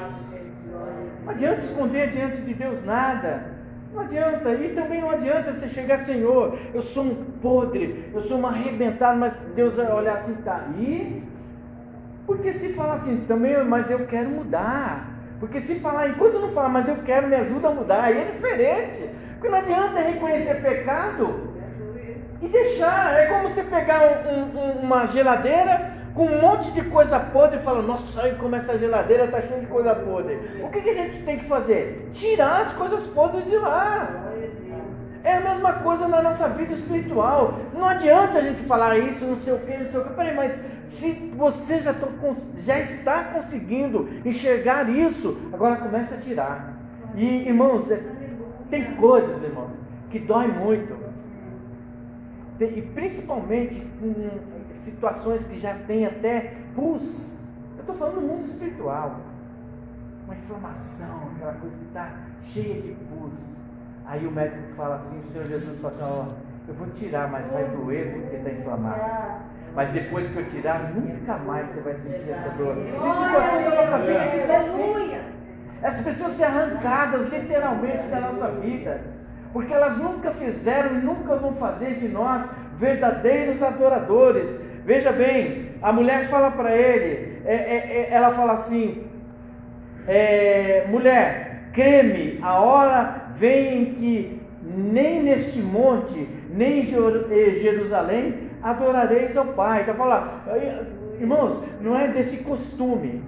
Não 1.24 1.32
adianta 1.32 1.60
esconder 1.60 2.10
diante 2.10 2.42
de 2.42 2.54
Deus 2.54 2.84
nada. 2.84 3.54
Não 3.92 4.02
adianta. 4.02 4.52
E 4.52 4.74
também 4.74 5.00
não 5.00 5.10
adianta 5.10 5.52
você 5.52 5.68
chegar, 5.68 6.04
Senhor, 6.04 6.58
eu 6.74 6.82
sou 6.82 7.04
um 7.04 7.14
podre, 7.40 8.10
eu 8.12 8.22
sou 8.22 8.38
um 8.38 8.46
arrebentado, 8.46 9.18
mas 9.18 9.34
Deus 9.54 9.74
vai 9.74 9.90
olhar 9.92 10.16
assim, 10.16 10.34
tá 10.34 10.66
aí. 10.66 11.22
Porque 12.26 12.52
se 12.52 12.70
falar 12.70 12.94
assim, 12.96 13.24
também, 13.26 13.62
mas 13.64 13.90
eu 13.90 14.06
quero 14.06 14.28
mudar. 14.30 15.10
Porque 15.40 15.60
se 15.60 15.76
falar, 15.76 16.08
enquanto 16.08 16.38
não 16.38 16.50
falar, 16.50 16.68
mas 16.68 16.88
eu 16.88 16.96
quero, 17.04 17.28
me 17.28 17.36
ajuda 17.36 17.68
a 17.68 17.70
mudar, 17.70 18.04
aí 18.04 18.18
é 18.18 18.24
diferente. 18.32 19.10
Porque 19.44 19.50
não 19.50 19.58
adianta 19.58 20.00
reconhecer 20.00 20.54
pecado 20.62 21.50
e 22.40 22.48
deixar. 22.48 23.12
É 23.20 23.26
como 23.26 23.48
você 23.48 23.62
pegar 23.62 24.24
um, 24.26 24.58
um, 24.58 24.70
uma 24.80 25.04
geladeira 25.06 25.92
com 26.14 26.24
um 26.24 26.40
monte 26.40 26.70
de 26.70 26.80
coisa 26.84 27.20
podre 27.20 27.58
e 27.58 27.62
falar, 27.62 27.82
nossa, 27.82 28.22
olha 28.22 28.34
como 28.36 28.56
essa 28.56 28.78
geladeira 28.78 29.24
está 29.24 29.42
cheia 29.42 29.60
de 29.60 29.66
coisa 29.66 29.94
podre. 29.94 30.38
O 30.62 30.70
que, 30.70 30.80
que 30.80 30.88
a 30.88 30.94
gente 30.94 31.22
tem 31.24 31.38
que 31.38 31.44
fazer? 31.44 32.08
Tirar 32.14 32.62
as 32.62 32.72
coisas 32.72 33.06
podres 33.08 33.44
de 33.44 33.56
lá. 33.56 34.08
É 35.22 35.34
a 35.34 35.40
mesma 35.42 35.74
coisa 35.74 36.08
na 36.08 36.22
nossa 36.22 36.48
vida 36.48 36.72
espiritual. 36.72 37.58
Não 37.74 37.86
adianta 37.86 38.38
a 38.38 38.42
gente 38.42 38.62
falar 38.62 38.96
isso, 38.96 39.26
não 39.26 39.36
sei 39.36 39.52
o 39.52 39.58
que, 39.58 39.76
não 39.76 39.90
sei 39.90 40.00
o 40.00 40.04
que. 40.04 40.14
Peraí, 40.14 40.34
mas 40.34 40.58
se 40.86 41.12
você 41.36 41.80
já, 41.80 41.92
tô, 41.92 42.06
já 42.60 42.80
está 42.80 43.24
conseguindo 43.24 44.08
enxergar 44.24 44.88
isso, 44.88 45.36
agora 45.52 45.76
começa 45.76 46.14
a 46.14 46.18
tirar. 46.18 46.72
E 47.14 47.46
irmãos, 47.46 47.90
é, 47.90 48.00
tem 48.74 48.96
coisas, 48.96 49.42
irmãos, 49.42 49.70
que 50.10 50.18
dói 50.18 50.48
muito. 50.48 50.96
Tem, 52.58 52.78
e 52.78 52.82
principalmente 52.82 53.86
com 54.00 54.14
situações 54.78 55.46
que 55.46 55.58
já 55.58 55.74
tem 55.86 56.06
até 56.06 56.54
pus. 56.74 57.36
Eu 57.76 57.80
estou 57.80 57.94
falando 57.96 58.16
do 58.16 58.20
mundo 58.22 58.46
espiritual. 58.46 59.20
Uma 60.24 60.34
inflamação, 60.34 61.30
aquela 61.36 61.52
coisa 61.54 61.76
que 61.76 61.84
está 61.84 62.12
cheia 62.42 62.80
de 62.80 62.92
pus 62.92 63.54
Aí 64.06 64.26
o 64.26 64.30
médico 64.30 64.74
fala 64.76 64.96
assim, 64.96 65.18
o 65.18 65.32
Senhor 65.32 65.46
Jesus 65.46 65.80
fala 65.80 65.94
assim, 65.94 66.04
ó, 66.04 66.26
eu 66.68 66.74
vou 66.74 66.86
tirar, 66.88 67.30
mas 67.30 67.50
vai 67.50 67.64
doer 67.64 68.12
porque 68.12 68.36
está 68.36 68.50
inflamado. 68.50 69.44
Mas 69.74 69.90
depois 69.92 70.28
que 70.28 70.36
eu 70.36 70.50
tirar, 70.50 70.92
nunca 70.94 71.38
mais 71.38 71.68
você 71.68 71.80
vai 71.80 71.94
sentir 71.94 72.30
essa 72.30 72.50
dor. 72.50 72.74
Tem 72.76 72.92
situações 72.92 73.64
da 73.64 73.70
nossa 73.70 73.98
vida 73.98 74.46
são 74.46 74.56
assim. 74.56 75.34
As 75.84 76.00
pessoas 76.00 76.32
se 76.32 76.42
arrancadas 76.42 77.30
literalmente 77.30 78.06
da 78.06 78.20
nossa 78.20 78.48
vida. 78.52 79.02
Porque 79.52 79.72
elas 79.72 79.98
nunca 79.98 80.30
fizeram 80.30 80.96
e 80.96 81.02
nunca 81.02 81.36
vão 81.36 81.54
fazer 81.56 81.94
de 81.96 82.08
nós 82.08 82.42
verdadeiros 82.78 83.62
adoradores. 83.62 84.48
Veja 84.84 85.12
bem, 85.12 85.72
a 85.82 85.92
mulher 85.92 86.28
fala 86.30 86.50
para 86.50 86.74
ele, 86.74 87.38
é, 87.44 87.54
é, 87.54 88.08
é, 88.10 88.14
ela 88.14 88.32
fala 88.32 88.54
assim: 88.54 89.06
é, 90.08 90.86
mulher, 90.88 91.68
creme, 91.74 92.38
a 92.42 92.58
hora 92.58 93.22
vem 93.36 93.82
em 93.82 93.84
que 93.94 94.42
nem 94.62 95.22
neste 95.22 95.60
monte, 95.60 96.26
nem 96.50 96.80
em 96.80 97.54
Jerusalém 97.60 98.50
adorareis 98.62 99.36
ao 99.36 99.46
Pai. 99.46 99.84
Falando, 99.84 100.30
irmãos, 101.20 101.62
não 101.80 101.98
é 101.98 102.08
desse 102.08 102.38
costume, 102.38 103.22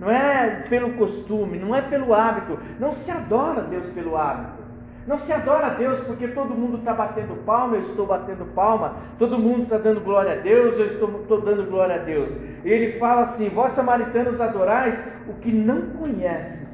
não 0.00 0.10
é 0.10 0.64
pelo 0.66 0.94
costume, 0.94 1.58
não 1.58 1.74
é 1.74 1.82
pelo 1.82 2.14
hábito, 2.14 2.58
não 2.78 2.94
se 2.94 3.10
adora 3.10 3.60
Deus 3.60 3.84
pelo 3.92 4.16
hábito. 4.16 4.60
Não 5.06 5.18
se 5.18 5.32
adora 5.32 5.66
a 5.66 5.70
Deus 5.70 5.98
porque 6.00 6.28
todo 6.28 6.54
mundo 6.54 6.78
está 6.78 6.94
batendo 6.94 7.44
palma, 7.44 7.76
eu 7.76 7.80
estou 7.80 8.06
batendo 8.06 8.44
palma, 8.54 8.96
todo 9.18 9.38
mundo 9.38 9.64
está 9.64 9.76
dando 9.76 10.00
glória 10.00 10.32
a 10.32 10.36
Deus, 10.36 10.78
eu 10.78 10.86
estou, 10.86 11.40
dando 11.40 11.68
glória 11.68 11.96
a 11.96 11.98
Deus. 11.98 12.30
Ele 12.64 12.98
fala 12.98 13.22
assim: 13.22 13.48
Vós 13.48 13.72
samaritanos 13.72 14.40
adorais 14.40 14.98
o 15.28 15.34
que 15.34 15.50
não 15.50 15.82
conheces. 15.98 16.68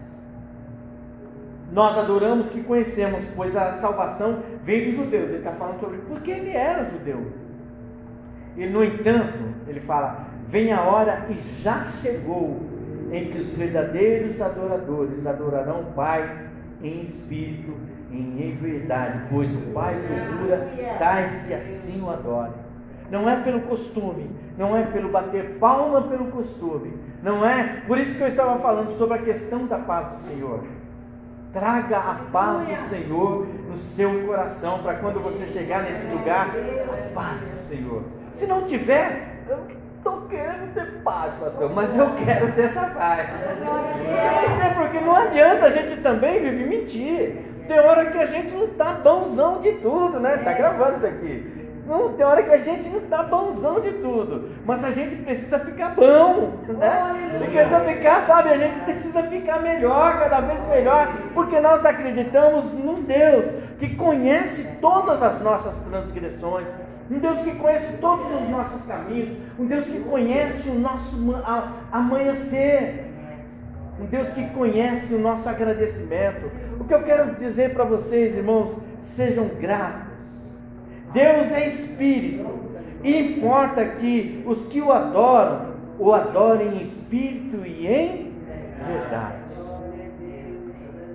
Nós 1.73 1.97
adoramos 1.97 2.49
o 2.49 2.51
que 2.51 2.63
conhecemos, 2.63 3.25
pois 3.35 3.57
a 3.57 3.75
salvação 3.75 4.41
vem 4.65 4.87
dos 4.87 4.97
judeus. 4.97 5.31
Ele 5.31 5.39
está 5.39 5.53
falando 5.53 5.81
sobre 5.81 5.99
porque 6.09 6.31
ele 6.31 6.51
era 6.51 6.85
judeu. 6.85 7.33
E 8.57 8.67
no 8.67 8.85
entanto, 8.85 9.39
ele 9.67 9.81
fala: 9.81 10.27
Vem 10.49 10.73
a 10.73 10.83
hora 10.83 11.27
e 11.31 11.35
já 11.63 11.85
chegou 12.03 12.76
em 13.13 13.31
que 13.31 13.39
os 13.39 13.49
verdadeiros 13.51 14.41
adoradores 14.41 15.27
adorarão 15.27 15.81
o 15.81 15.93
Pai 15.93 16.49
em 16.83 17.03
espírito 17.03 17.75
em 18.11 18.57
verdade, 18.61 19.23
pois 19.31 19.51
o 19.55 19.73
Pai 19.73 19.97
procura 20.07 20.69
tais 20.99 21.47
que 21.47 21.55
assim 21.55 22.01
o 22.01 22.11
adorem. 22.11 22.67
Não 23.11 23.29
é 23.29 23.37
pelo 23.37 23.61
costume, 23.63 24.31
não 24.59 24.77
é 24.77 24.83
pelo 24.85 25.11
bater 25.11 25.59
palma 25.61 26.03
pelo 26.03 26.27
costume, 26.27 26.93
não 27.23 27.47
é. 27.47 27.83
Por 27.87 27.99
isso 27.99 28.17
que 28.17 28.23
eu 28.23 28.29
estava 28.29 28.59
falando 28.59 28.97
sobre 28.97 29.19
a 29.19 29.23
questão 29.23 29.67
da 29.67 29.79
paz 29.79 30.13
do 30.13 30.19
Senhor. 30.29 30.65
Traga 31.53 31.99
a 31.99 32.15
paz 32.33 32.67
do 32.67 32.89
Senhor 32.89 33.47
no 33.71 33.79
seu 33.79 34.27
coração, 34.27 34.81
para 34.81 34.95
quando 34.95 35.21
você 35.21 35.47
chegar 35.47 35.85
nesse 35.85 36.05
lugar, 36.07 36.49
a 36.49 37.15
paz 37.15 37.41
do 37.41 37.61
Senhor. 37.61 38.03
Se 38.33 38.47
não 38.47 38.65
tiver, 38.65 39.45
estou 40.07 40.23
querendo 40.29 40.73
ter 40.73 41.03
paz, 41.03 41.35
pastor, 41.35 41.71
mas 41.75 41.97
eu 41.97 42.11
quero 42.25 42.53
ter 42.53 42.67
essa 42.67 42.83
paz. 42.83 43.29
Eu 43.43 43.65
não 43.65 44.75
porque 44.75 45.01
não 45.01 45.17
adianta 45.17 45.67
a 45.67 45.71
gente 45.71 46.01
também 46.01 46.41
viver 46.41 46.69
mentir. 46.69 47.37
Tem 47.67 47.81
hora 47.81 48.07
que 48.07 48.19
a 48.19 48.27
gente 48.27 48.55
não 48.55 48.67
está 48.67 48.93
bonzão 48.93 49.59
de 49.59 49.73
tudo, 49.73 50.21
né? 50.21 50.37
Está 50.37 50.53
gravando 50.53 50.99
isso 50.99 51.07
aqui. 51.07 51.57
Não, 51.85 52.13
tem 52.13 52.25
hora 52.25 52.43
que 52.43 52.53
a 52.53 52.59
gente 52.59 52.89
não 52.89 52.99
está 52.99 53.23
bonzão 53.25 53.81
de 53.81 53.93
tudo, 53.93 54.51
mas 54.65 54.85
a 54.85 54.91
gente 54.91 55.17
precisa 55.23 55.59
ficar 55.61 55.91
bom, 55.91 56.53
né? 56.69 57.39
Precisa 57.49 57.81
ficar, 57.81 58.23
sabe, 58.23 58.49
a 58.49 58.57
gente 58.57 58.81
precisa 58.81 59.23
ficar 59.23 59.61
melhor, 59.61 60.19
cada 60.19 60.41
vez 60.41 60.61
melhor, 60.69 61.13
porque 61.33 61.61
nós 61.61 61.85
acreditamos 61.87 62.73
num 62.73 63.03
Deus 63.03 63.47
que 63.79 63.95
conhece 63.95 64.67
todas 64.81 65.23
as 65.23 65.41
nossas 65.41 65.77
transgressões, 65.79 66.67
um 67.11 67.19
Deus 67.19 67.39
que 67.39 67.53
conhece 67.53 67.97
todos 68.01 68.27
os 68.43 68.49
nossos 68.49 68.85
caminhos, 68.85 69.37
um 69.59 69.67
Deus 69.67 69.85
que 69.85 70.01
conhece 70.01 70.69
o 70.69 70.75
nosso 70.75 71.17
amanhecer, 71.93 73.07
um 74.01 74.07
Deus 74.07 74.29
que 74.31 74.45
conhece 74.49 75.15
o 75.15 75.19
nosso 75.19 75.49
agradecimento. 75.49 76.51
O 76.81 76.85
que 76.85 76.93
eu 76.93 77.03
quero 77.03 77.37
dizer 77.37 77.73
para 77.73 77.85
vocês, 77.85 78.37
irmãos, 78.37 78.77
sejam 79.01 79.49
gratos. 79.61 80.15
Deus 81.13 81.53
é 81.53 81.69
espírito, 81.69 82.47
e 83.03 83.37
importa 83.37 83.85
que 83.85 84.43
os 84.45 84.67
que 84.67 84.81
o 84.81 84.91
adoram, 84.91 85.77
o 85.99 86.13
adorem 86.13 86.79
em 86.79 86.83
espírito 86.83 87.65
e 87.65 87.87
em 87.87 88.33
verdade. 88.85 89.47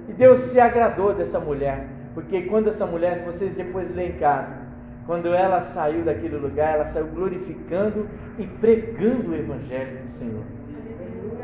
E 0.08 0.14
Deus 0.14 0.40
se 0.44 0.60
agradou 0.60 1.14
dessa 1.14 1.40
mulher, 1.40 1.86
porque 2.14 2.44
quando 2.44 2.70
essa 2.70 2.86
mulher, 2.86 3.18
se 3.18 3.26
vocês 3.26 3.54
depois 3.54 3.94
lerem 3.94 4.16
em 4.16 4.20
casa, 4.20 4.61
quando 5.06 5.34
ela 5.34 5.62
saiu 5.62 6.04
daquele 6.04 6.38
lugar, 6.38 6.76
ela 6.76 6.86
saiu 6.86 7.08
glorificando 7.08 8.08
e 8.38 8.46
pregando 8.46 9.32
o 9.32 9.36
Evangelho 9.36 10.04
do 10.04 10.12
Senhor. 10.12 10.44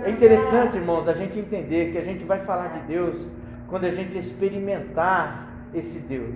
É 0.04 0.12
interessante, 0.12 0.78
irmãos, 0.78 1.08
a 1.08 1.14
gente 1.14 1.40
entender 1.40 1.92
que 1.92 1.98
a 1.98 2.04
gente 2.04 2.24
vai 2.24 2.40
falar 2.46 2.68
de 2.68 2.88
Deus 2.88 3.28
quando 3.68 3.86
a 3.86 3.92
gente 3.92 4.18
experimentar 4.18 5.50
esse 5.74 6.00
Deus. 6.00 6.36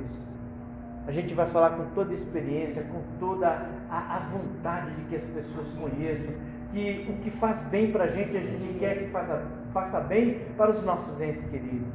A 1.08 1.12
gente 1.12 1.34
vai 1.34 1.48
falar 1.48 1.72
com 1.72 1.86
toda 1.96 2.12
a 2.12 2.14
experiência, 2.14 2.84
com 2.84 3.02
toda 3.20 3.48
a, 3.90 4.18
a 4.18 4.20
vontade 4.32 4.92
de 4.96 5.04
que 5.04 5.16
as 5.16 5.24
pessoas 5.24 5.68
conheçam, 5.80 6.34
que 6.72 7.08
o 7.10 7.14
que 7.24 7.32
faz 7.32 7.64
bem 7.64 7.92
para 7.92 8.06
a 8.06 8.08
gente, 8.08 8.38
a 8.38 8.42
gente 8.42 8.78
quer 8.80 8.98
que 8.98 9.06
faça, 9.10 9.44
faça 9.74 10.00
bem 10.00 10.40
para 10.58 10.72
os 10.72 10.84
nossos 10.84 11.20
entes 11.22 11.44
queridos. 11.46 11.88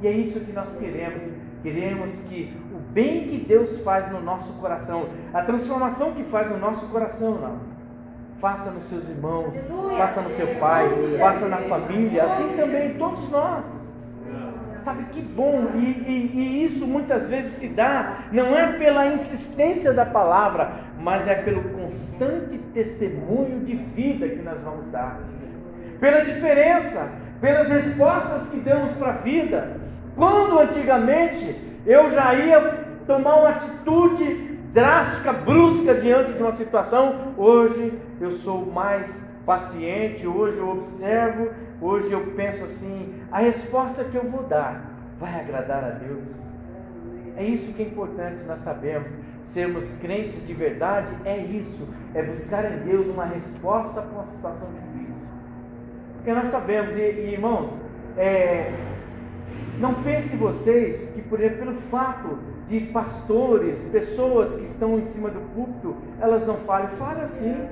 E 0.00 0.06
é 0.06 0.12
isso 0.12 0.40
que 0.40 0.52
nós 0.52 0.74
queremos. 0.78 1.22
Queremos 1.62 2.14
que 2.28 2.54
bem 2.94 3.28
que 3.28 3.44
Deus 3.46 3.80
faz 3.80 4.10
no 4.10 4.22
nosso 4.22 4.52
coração, 4.54 5.08
a 5.34 5.42
transformação 5.42 6.12
que 6.12 6.24
faz 6.24 6.48
no 6.48 6.56
nosso 6.56 6.86
coração, 6.86 7.32
não 7.32 7.74
faça 8.44 8.70
nos 8.70 8.84
seus 8.90 9.08
irmãos, 9.08 9.54
Aleluia. 9.56 9.96
faça 9.96 10.20
no 10.20 10.30
seu 10.32 10.46
pai, 10.56 10.86
faça 11.18 11.48
na 11.48 11.56
família, 11.56 12.24
assim 12.24 12.54
também 12.56 12.92
todos 12.94 13.30
nós. 13.30 13.64
Sabe 14.82 15.04
que 15.14 15.22
bom, 15.22 15.70
e, 15.76 15.78
e, 15.78 16.30
e, 16.34 16.64
isso 16.64 16.86
muitas 16.86 17.26
vezes 17.26 17.54
se 17.54 17.68
dá, 17.68 18.18
não 18.30 18.54
é 18.54 18.66
pela 18.74 19.06
insistência 19.06 19.94
da 19.94 20.04
palavra, 20.04 20.72
mas 21.00 21.26
é 21.26 21.36
pelo 21.36 21.62
constante 21.70 22.58
testemunho 22.74 23.60
de 23.60 23.76
vida 23.76 24.28
que 24.28 24.42
nós 24.42 24.60
vamos 24.62 24.92
dar, 24.92 25.20
pela 25.98 26.20
diferença, 26.20 27.08
pelas 27.40 27.66
respostas 27.66 28.46
que 28.50 28.58
damos 28.58 28.90
para 28.92 29.08
a 29.08 29.16
vida. 29.16 29.80
Quando 30.14 30.58
antigamente 30.58 31.56
eu 31.86 32.10
já 32.10 32.34
ia 32.34 32.83
tomar 33.06 33.36
uma 33.36 33.50
atitude 33.50 34.58
drástica, 34.72 35.32
brusca 35.32 35.94
diante 35.94 36.32
de 36.32 36.42
uma 36.42 36.56
situação, 36.56 37.34
hoje 37.36 37.92
eu 38.20 38.32
sou 38.32 38.66
mais 38.66 39.08
paciente, 39.46 40.26
hoje 40.26 40.58
eu 40.58 40.68
observo, 40.68 41.50
hoje 41.80 42.10
eu 42.10 42.32
penso 42.36 42.64
assim: 42.64 43.14
a 43.30 43.38
resposta 43.40 44.04
que 44.04 44.16
eu 44.16 44.28
vou 44.30 44.42
dar 44.42 44.90
vai 45.18 45.40
agradar 45.40 45.84
a 45.84 45.90
Deus? 45.90 46.24
É 47.36 47.44
isso 47.44 47.72
que 47.72 47.82
é 47.82 47.86
importante 47.86 48.44
nós 48.46 48.60
sabemos. 48.60 49.08
Sermos 49.46 49.84
crentes 50.00 50.44
de 50.46 50.54
verdade 50.54 51.08
é 51.24 51.38
isso, 51.38 51.86
é 52.14 52.22
buscar 52.22 52.64
em 52.72 52.78
Deus 52.78 53.06
uma 53.06 53.24
resposta 53.24 54.00
para 54.00 54.10
uma 54.10 54.26
situação 54.26 54.68
difícil. 54.72 55.14
Porque 56.16 56.32
nós 56.32 56.48
sabemos, 56.48 56.96
e, 56.96 57.00
e 57.00 57.32
irmãos, 57.34 57.70
é, 58.16 58.72
não 59.78 59.94
pense 60.02 60.36
vocês 60.36 61.10
que, 61.14 61.22
por 61.22 61.38
exemplo, 61.38 61.66
pelo 61.66 61.80
fato 61.82 62.38
de 62.68 62.80
pastores, 62.80 63.80
pessoas 63.92 64.54
que 64.54 64.64
estão 64.64 64.98
em 64.98 65.06
cima 65.06 65.28
do 65.28 65.40
púlpito, 65.54 65.96
elas 66.20 66.46
não 66.46 66.56
falem, 66.58 66.88
fale 66.96 67.20
assim. 67.20 67.68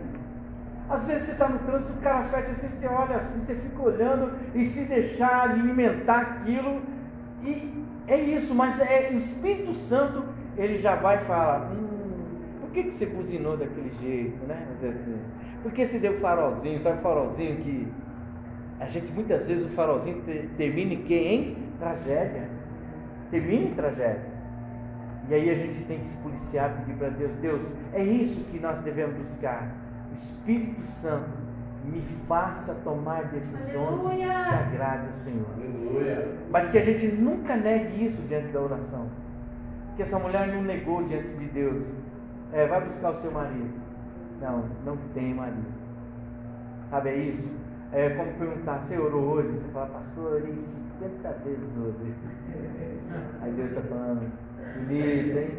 Às 0.88 1.06
vezes 1.06 1.22
você 1.24 1.32
está 1.32 1.48
no 1.48 1.58
trânsito, 1.60 1.92
o 1.92 2.02
cara 2.02 2.24
fecha 2.24 2.50
assim, 2.50 2.68
você 2.68 2.86
olha 2.86 3.16
assim, 3.16 3.44
você 3.44 3.54
fica 3.54 3.82
olhando 3.82 4.32
e 4.54 4.64
se 4.64 4.84
deixar 4.84 5.50
alimentar 5.50 6.20
aquilo. 6.20 6.82
E 7.42 7.84
é 8.06 8.18
isso, 8.18 8.54
mas 8.54 8.78
é 8.80 9.10
o 9.12 9.16
Espírito 9.16 9.74
Santo, 9.74 10.24
ele 10.56 10.78
já 10.78 10.96
vai 10.96 11.18
falar, 11.24 11.70
hum, 11.72 12.58
por 12.60 12.70
que, 12.70 12.82
que 12.84 12.96
você 12.96 13.06
cozinhou 13.06 13.56
daquele 13.56 13.92
jeito, 14.00 14.44
né? 14.46 14.66
Por 15.62 15.72
que 15.72 15.86
você 15.86 15.98
deu 15.98 16.18
farolzinho, 16.20 16.82
sabe 16.82 17.00
farolzinho 17.00 17.56
que 17.56 17.88
a 18.80 18.86
gente 18.86 19.12
muitas 19.12 19.46
vezes 19.46 19.64
o 19.64 19.70
farolzinho 19.70 20.22
termina 20.56 20.94
em 20.94 21.02
quê, 21.04 21.14
hein? 21.14 21.56
Tragédia. 21.78 22.48
Termina 23.30 23.70
em 23.70 23.74
tragédia. 23.74 24.31
E 25.28 25.34
aí 25.34 25.50
a 25.50 25.54
gente 25.54 25.84
tem 25.84 26.00
que 26.00 26.06
se 26.06 26.16
policiar, 26.18 26.78
pedir 26.78 26.96
para 26.96 27.08
Deus, 27.10 27.32
Deus, 27.40 27.62
é 27.92 28.02
isso 28.02 28.44
que 28.50 28.58
nós 28.58 28.78
devemos 28.82 29.16
buscar. 29.16 29.72
O 30.10 30.14
Espírito 30.14 30.82
Santo 30.82 31.30
me 31.84 32.02
faça 32.28 32.74
tomar 32.84 33.24
decisões 33.24 33.76
Aleluia. 33.76 34.26
que 34.26 34.54
agradem 34.54 35.08
ao 35.08 35.14
Senhor. 35.14 35.46
Aleluia. 35.56 36.28
Mas 36.50 36.68
que 36.70 36.78
a 36.78 36.80
gente 36.80 37.06
nunca 37.06 37.56
negue 37.56 38.06
isso 38.06 38.20
diante 38.22 38.48
da 38.48 38.60
oração. 38.60 39.08
Que 39.96 40.02
essa 40.02 40.18
mulher 40.18 40.48
não 40.48 40.62
negou 40.62 41.04
diante 41.04 41.36
de 41.36 41.46
Deus. 41.46 41.86
É, 42.52 42.66
vai 42.66 42.84
buscar 42.84 43.10
o 43.10 43.14
seu 43.16 43.30
marido. 43.30 43.70
Não, 44.40 44.64
não 44.84 44.96
tem 45.14 45.34
marido. 45.34 45.72
Sabe, 46.90 47.10
é 47.10 47.16
isso? 47.16 47.50
É 47.92 48.10
como 48.10 48.32
perguntar, 48.32 48.78
você 48.78 48.98
orou 48.98 49.34
hoje? 49.34 49.48
Você 49.48 49.68
fala, 49.72 49.86
pastor, 49.86 50.32
eu 50.32 50.36
orei 50.36 50.56
50 50.56 51.28
vezes 51.44 51.76
hoje. 51.78 52.14
Aí 53.42 53.52
Deus 53.52 53.70
está 53.70 53.82
falando, 53.82 54.32
Bonito, 54.76 55.38
hein? 55.38 55.50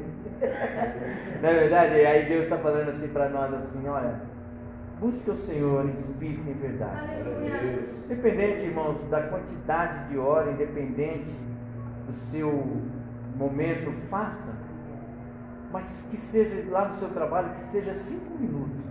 Não 1.42 1.50
é 1.50 1.54
verdade? 1.54 1.94
Aí 2.06 2.26
Deus 2.26 2.44
está 2.44 2.58
falando 2.58 2.90
assim 2.90 3.08
para 3.08 3.30
nós 3.30 3.54
assim, 3.54 3.88
olha, 3.88 4.22
busque 5.00 5.30
o 5.30 5.36
Senhor 5.38 5.86
em 5.86 5.94
espírito 5.94 6.50
e 6.50 6.54
verdade. 6.54 7.02
Independente, 8.06 8.66
irmãos, 8.66 8.98
da 9.10 9.22
quantidade 9.24 10.10
de 10.10 10.18
hora, 10.18 10.52
independente 10.52 11.34
do 12.08 12.14
seu 12.14 12.82
momento, 13.36 13.92
faça. 14.10 14.54
Mas 15.72 16.06
que 16.10 16.18
seja 16.18 16.70
lá 16.70 16.90
no 16.90 16.98
seu 16.98 17.10
trabalho, 17.10 17.50
que 17.56 17.66
seja 17.66 17.94
cinco 17.94 18.38
minutos. 18.40 18.84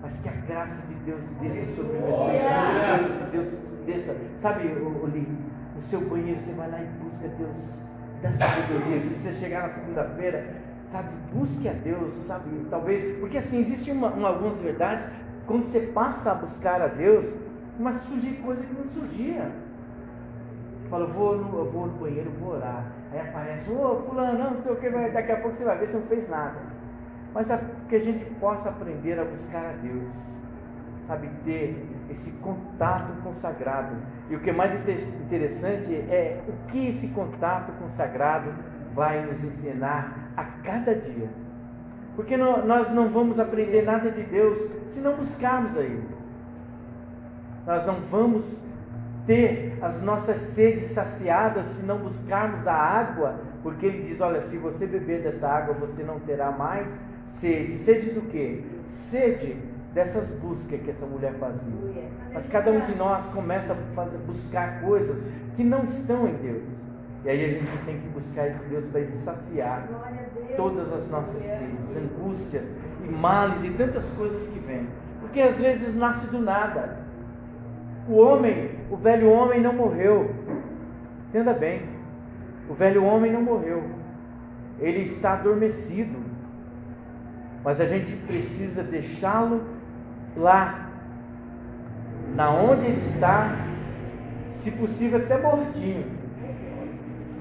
mas 0.00 0.16
que 0.20 0.28
a 0.28 0.32
graça 0.32 0.80
de 0.86 0.94
Deus 1.04 1.20
desça 1.40 1.74
sobre 1.74 1.98
você, 1.98 3.24
que 3.24 3.30
Deus 3.32 3.48
desça. 3.84 4.16
Sabe, 4.38 4.68
Oli, 5.02 5.26
no 5.74 5.82
seu 5.82 6.00
banheiro 6.02 6.40
você 6.40 6.52
vai 6.52 6.70
lá 6.70 6.80
e 6.80 6.86
busca 7.02 7.26
Deus 7.28 7.86
da 8.22 8.30
sabedoria. 8.30 9.00
Quando 9.00 9.22
você 9.22 9.32
chegar 9.34 9.68
na 9.68 9.74
segunda-feira, 9.74 10.46
sabe, 10.90 11.08
busque 11.32 11.68
a 11.68 11.72
Deus, 11.72 12.16
sabe, 12.16 12.50
talvez, 12.70 13.18
porque 13.18 13.38
assim, 13.38 13.58
existem 13.58 13.94
uma, 13.94 14.08
uma, 14.08 14.28
algumas 14.28 14.58
verdades, 14.60 15.08
quando 15.46 15.64
você 15.64 15.80
passa 15.80 16.32
a 16.32 16.34
buscar 16.34 16.80
a 16.80 16.86
Deus, 16.86 17.26
mas 17.78 17.96
surge 18.02 18.32
coisa 18.44 18.62
que 18.62 18.74
não 18.74 18.86
surgia. 18.90 19.50
Fala, 20.88 21.04
eu 21.04 21.12
vou 21.12 21.36
no, 21.36 21.58
eu 21.58 21.70
vou 21.70 21.86
no 21.86 21.92
banheiro, 21.94 22.30
vou 22.40 22.54
orar. 22.54 22.92
Aí 23.12 23.20
aparece, 23.20 23.70
ô 23.70 24.02
fulano, 24.08 24.38
não 24.38 24.60
sei 24.60 24.72
o 24.72 24.76
que, 24.76 24.88
daqui 24.88 25.32
a 25.32 25.36
pouco 25.40 25.56
você 25.56 25.64
vai 25.64 25.78
ver, 25.78 25.88
você 25.88 25.96
não 25.96 26.06
fez 26.06 26.28
nada. 26.28 26.58
Mas 27.34 27.50
é 27.50 27.60
que 27.88 27.96
a 27.96 28.00
gente 28.00 28.24
possa 28.36 28.68
aprender 28.68 29.18
a 29.18 29.24
buscar 29.24 29.64
a 29.64 29.72
Deus, 29.82 30.14
sabe, 31.06 31.28
ter 31.44 31.95
esse 32.10 32.30
contato 32.42 33.12
consagrado. 33.22 33.96
E 34.30 34.36
o 34.36 34.40
que 34.40 34.50
é 34.50 34.52
mais 34.52 34.72
interessante 34.74 35.94
é 35.94 36.40
o 36.48 36.70
que 36.70 36.88
esse 36.88 37.08
contato 37.08 37.72
consagrado 37.80 38.50
vai 38.94 39.24
nos 39.24 39.42
ensinar 39.42 40.30
a 40.36 40.44
cada 40.44 40.94
dia. 40.94 41.28
Porque 42.14 42.36
nós 42.36 42.90
não 42.90 43.10
vamos 43.10 43.38
aprender 43.38 43.82
nada 43.82 44.10
de 44.10 44.22
Deus 44.22 44.58
se 44.88 45.00
não 45.00 45.16
buscarmos 45.16 45.76
a 45.76 45.80
Ele. 45.80 46.08
Nós 47.66 47.84
não 47.84 48.00
vamos 48.10 48.64
ter 49.26 49.76
as 49.82 50.00
nossas 50.00 50.36
sedes 50.36 50.92
saciadas 50.92 51.66
se 51.66 51.84
não 51.84 51.98
buscarmos 51.98 52.66
a 52.66 52.72
água, 52.72 53.34
porque 53.62 53.84
Ele 53.84 54.08
diz: 54.08 54.20
olha, 54.20 54.40
se 54.42 54.56
você 54.56 54.86
beber 54.86 55.22
dessa 55.22 55.46
água, 55.46 55.74
você 55.74 56.02
não 56.02 56.18
terá 56.20 56.50
mais 56.50 56.86
sede. 57.26 57.76
Sede 57.78 58.10
do 58.10 58.22
quê? 58.30 58.62
Sede 58.88 59.58
dessas 59.94 60.30
buscas 60.40 60.80
que 60.80 60.90
essa 60.90 61.06
mulher 61.06 61.34
fazia. 61.34 62.04
Mas 62.32 62.46
cada 62.48 62.70
um 62.70 62.80
de 62.80 62.94
nós 62.94 63.26
começa 63.28 63.72
a 63.72 63.76
fazer, 63.94 64.18
buscar 64.18 64.80
coisas 64.82 65.22
que 65.56 65.64
não 65.64 65.84
estão 65.84 66.28
em 66.28 66.34
Deus. 66.34 66.62
E 67.24 67.28
aí 67.28 67.44
a 67.44 67.48
gente 67.48 67.84
tem 67.84 67.98
que 67.98 68.08
buscar 68.08 68.46
esse 68.46 68.62
Deus 68.68 68.86
para 68.86 69.00
ele 69.00 69.16
saciar 69.16 69.88
todas 70.56 70.92
as 70.92 71.08
nossas 71.08 71.42
sedes, 71.42 71.96
angústias 71.96 72.64
e 73.02 73.10
males 73.10 73.64
e 73.64 73.70
tantas 73.70 74.04
coisas 74.16 74.46
que 74.46 74.58
vêm. 74.60 74.86
Porque 75.20 75.40
às 75.40 75.56
vezes 75.56 75.96
nasce 75.96 76.26
do 76.28 76.38
nada. 76.38 76.98
O 78.08 78.16
homem, 78.16 78.70
o 78.90 78.96
velho 78.96 79.28
homem 79.30 79.60
não 79.60 79.72
morreu. 79.72 80.30
Entenda 81.28 81.52
bem. 81.52 81.82
O 82.68 82.74
velho 82.74 83.02
homem 83.04 83.32
não 83.32 83.42
morreu. 83.42 83.82
Ele 84.78 85.00
está 85.00 85.32
adormecido. 85.32 86.18
Mas 87.64 87.80
a 87.80 87.86
gente 87.86 88.12
precisa 88.26 88.82
deixá-lo 88.82 89.75
lá, 90.36 90.90
na 92.34 92.50
onde 92.50 92.86
ele 92.86 93.00
está, 93.00 93.56
se 94.62 94.70
possível 94.70 95.18
até 95.18 95.40
mortinho, 95.40 96.04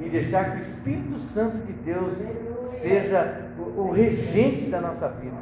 e 0.01 0.09
deixar 0.09 0.51
que 0.51 0.57
o 0.57 0.61
Espírito 0.61 1.19
Santo 1.19 1.57
de 1.65 1.73
Deus 1.73 2.17
seja 2.65 3.49
o, 3.57 3.91
regente 3.91 4.69
da 4.69 4.79
nossa 4.79 5.07
vida. 5.09 5.35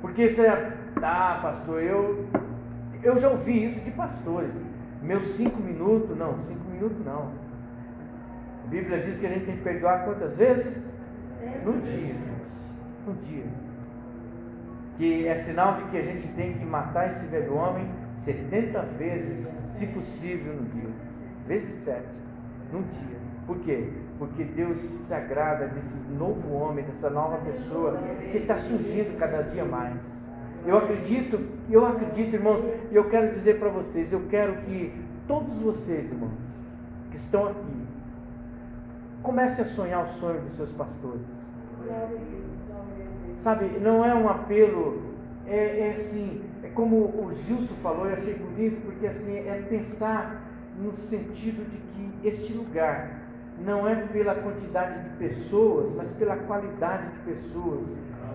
Porque 0.00 0.28
você, 0.28 0.46
ah, 1.02 1.38
pastor, 1.42 1.82
eu, 1.82 2.26
eu 3.02 3.18
já 3.18 3.28
ouvi 3.28 3.66
isso 3.66 3.80
de 3.80 3.90
pastores. 3.90 4.50
Meus 5.02 5.26
cinco 5.36 5.60
minutos, 5.60 6.16
não, 6.16 6.38
cinco 6.42 6.68
minutos 6.70 7.04
não. 7.04 7.30
A 8.64 8.68
Bíblia 8.68 9.00
diz 9.00 9.18
que 9.18 9.26
a 9.26 9.30
gente 9.30 9.46
tem 9.46 9.56
que 9.56 9.62
perdoar 9.62 10.04
quantas 10.04 10.36
vezes? 10.36 10.82
No 11.64 11.80
dia. 11.80 12.14
No 13.06 13.14
dia 13.14 13.67
que 14.98 15.28
é 15.28 15.36
sinal 15.36 15.76
de 15.76 15.84
que 15.84 15.96
a 15.96 16.02
gente 16.02 16.26
tem 16.34 16.54
que 16.54 16.64
matar 16.64 17.08
esse 17.08 17.24
velho 17.26 17.54
homem 17.54 17.88
70 18.18 18.82
vezes, 18.98 19.48
se 19.72 19.86
possível, 19.86 20.54
no 20.54 20.64
dia. 20.64 20.90
Vezes 21.46 21.76
7, 21.84 22.02
no 22.72 22.82
dia. 22.82 23.16
Por 23.46 23.60
quê? 23.60 23.88
Porque 24.18 24.42
Deus 24.42 24.78
se 24.80 25.14
agrada 25.14 25.68
desse 25.68 25.96
novo 26.18 26.52
homem, 26.52 26.84
dessa 26.84 27.08
nova 27.08 27.38
pessoa 27.38 27.96
que 28.30 28.38
está 28.38 28.58
surgindo 28.58 29.16
cada 29.18 29.42
dia 29.42 29.64
mais. 29.64 29.96
Eu 30.66 30.76
acredito, 30.76 31.40
eu 31.70 31.86
acredito, 31.86 32.34
irmãos, 32.34 32.62
e 32.90 32.96
eu 32.96 33.08
quero 33.08 33.34
dizer 33.34 33.58
para 33.58 33.70
vocês, 33.70 34.12
eu 34.12 34.26
quero 34.28 34.56
que 34.62 34.92
todos 35.26 35.54
vocês, 35.58 36.10
irmãos, 36.10 36.32
que 37.10 37.16
estão 37.16 37.46
aqui, 37.46 37.86
comecem 39.22 39.64
a 39.64 39.68
sonhar 39.68 40.04
o 40.04 40.08
sonho 40.18 40.40
dos 40.40 40.54
seus 40.54 40.72
pastores. 40.72 41.22
Sabe, 43.40 43.66
não 43.80 44.04
é 44.04 44.14
um 44.14 44.28
apelo, 44.28 45.00
é, 45.46 45.88
é 45.88 45.94
assim, 45.96 46.42
é 46.62 46.68
como 46.68 46.96
o 46.96 47.32
Gilson 47.32 47.74
falou, 47.82 48.06
eu 48.06 48.16
achei 48.16 48.34
bonito, 48.34 48.82
porque 48.84 49.06
assim, 49.06 49.36
é 49.36 49.64
pensar 49.68 50.42
no 50.76 50.92
sentido 50.96 51.68
de 51.70 51.78
que 51.78 52.28
este 52.28 52.52
lugar 52.52 53.18
não 53.64 53.88
é 53.88 53.94
pela 53.94 54.34
quantidade 54.34 55.02
de 55.02 55.16
pessoas, 55.16 55.94
mas 55.96 56.10
pela 56.10 56.36
qualidade 56.36 57.12
de 57.12 57.18
pessoas, 57.20 57.80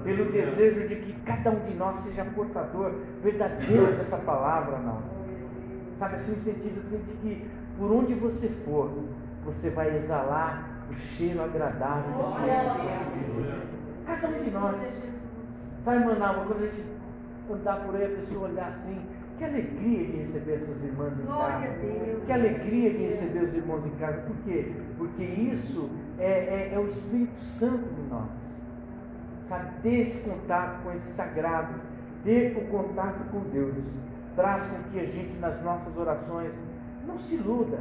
pelo 0.04 0.32
desejo 0.32 0.88
de 0.88 0.96
que 0.98 1.14
cada 1.22 1.52
um 1.52 1.60
de 1.60 1.74
nós 1.76 2.02
seja 2.02 2.26
portador 2.26 2.94
verdadeiro 3.22 3.94
dessa 3.98 4.18
palavra, 4.18 4.80
não. 4.80 5.02
Sabe 5.98 6.16
assim, 6.16 6.32
no 6.32 6.42
sentido 6.42 6.82
assim, 6.86 6.98
de 6.98 7.14
que 7.18 7.48
por 7.78 7.92
onde 7.92 8.14
você 8.14 8.50
for, 8.66 8.92
você 9.46 9.70
vai 9.70 9.96
exalar 9.98 10.86
o 10.90 10.96
cheiro 10.96 11.42
agradável 11.42 12.26
Espírito 12.28 12.74
Santo. 12.76 13.83
Cada 14.06 14.28
um 14.28 14.44
de 14.44 14.52
nós. 14.52 14.76
Sabe, 15.84 16.06
Manaus, 16.06 16.48
quando 16.48 16.64
a 16.64 16.66
gente 16.66 16.84
andar 17.52 17.78
por 17.86 17.96
aí, 17.96 18.06
a 18.06 18.10
pessoa 18.10 18.50
olhar 18.50 18.70
assim, 18.70 19.02
que 19.38 19.44
alegria 19.44 20.06
de 20.06 20.18
receber 20.18 20.54
essas 20.54 20.84
irmãs 20.84 21.14
em 21.20 21.26
casa. 21.26 21.68
Que 22.26 22.32
alegria 22.32 22.90
de 22.92 23.04
receber 23.04 23.44
os 23.44 23.54
irmãos 23.54 23.86
em 23.86 23.92
casa. 23.92 24.22
Por 24.22 24.36
quê? 24.46 24.72
Porque 24.98 25.24
isso 25.24 25.90
é, 26.20 26.26
é, 26.26 26.72
é 26.74 26.80
o 26.80 26.88
Espírito 26.88 27.44
Santo 27.44 27.86
em 28.00 28.10
nós. 28.10 28.30
Sabe, 29.50 29.72
ter 29.82 30.00
esse 30.02 30.18
contato 30.20 30.84
com 30.84 30.92
esse 30.94 31.12
sagrado, 31.14 31.74
ter 32.24 32.58
o 32.58 32.62
contato 32.68 33.30
com 33.30 33.42
Deus, 33.50 33.76
traz 34.36 34.64
com 34.66 34.92
que 34.92 35.00
a 35.00 35.06
gente, 35.06 35.38
nas 35.38 35.62
nossas 35.62 35.96
orações, 35.98 36.54
não 37.06 37.20
se 37.20 37.36
iluda. 37.36 37.80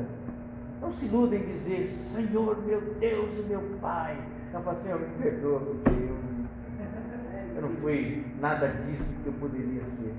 Não 0.80 0.92
se 0.92 1.04
iluda 1.04 1.36
em 1.36 1.46
dizer, 1.46 1.88
Senhor 2.12 2.60
meu 2.66 2.80
Deus 2.98 3.38
e 3.38 3.42
meu 3.48 3.62
Pai, 3.80 4.18
então 4.52 4.62
fala 4.64 4.76
assim, 4.76 4.92
me 4.92 5.22
perdoa, 5.22 5.60
porque 5.60 5.88
eu, 5.88 6.16
eu 7.56 7.62
não 7.62 7.70
fui 7.76 8.22
nada 8.38 8.68
disso 8.68 9.02
que 9.22 9.26
eu 9.26 9.32
poderia 9.40 9.80
ser. 9.80 10.12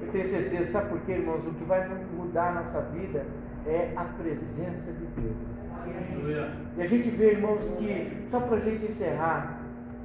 Eu 0.00 0.10
tenho 0.10 0.26
certeza, 0.26 0.72
sabe 0.72 0.88
por 0.88 1.00
quê, 1.00 1.12
irmãos? 1.12 1.46
O 1.46 1.52
que 1.52 1.64
vai 1.64 1.86
mudar 2.16 2.48
a 2.48 2.62
nossa 2.62 2.80
vida 2.80 3.26
é 3.66 3.92
a 3.94 4.04
presença 4.04 4.90
de 4.90 5.04
Deus. 5.20 5.36
E 6.78 6.82
a 6.82 6.86
gente 6.86 7.10
vê, 7.10 7.32
irmãos, 7.32 7.60
que, 7.76 8.26
só 8.30 8.40
para 8.40 8.56
a 8.56 8.60
gente 8.60 8.86
encerrar, 8.86 9.60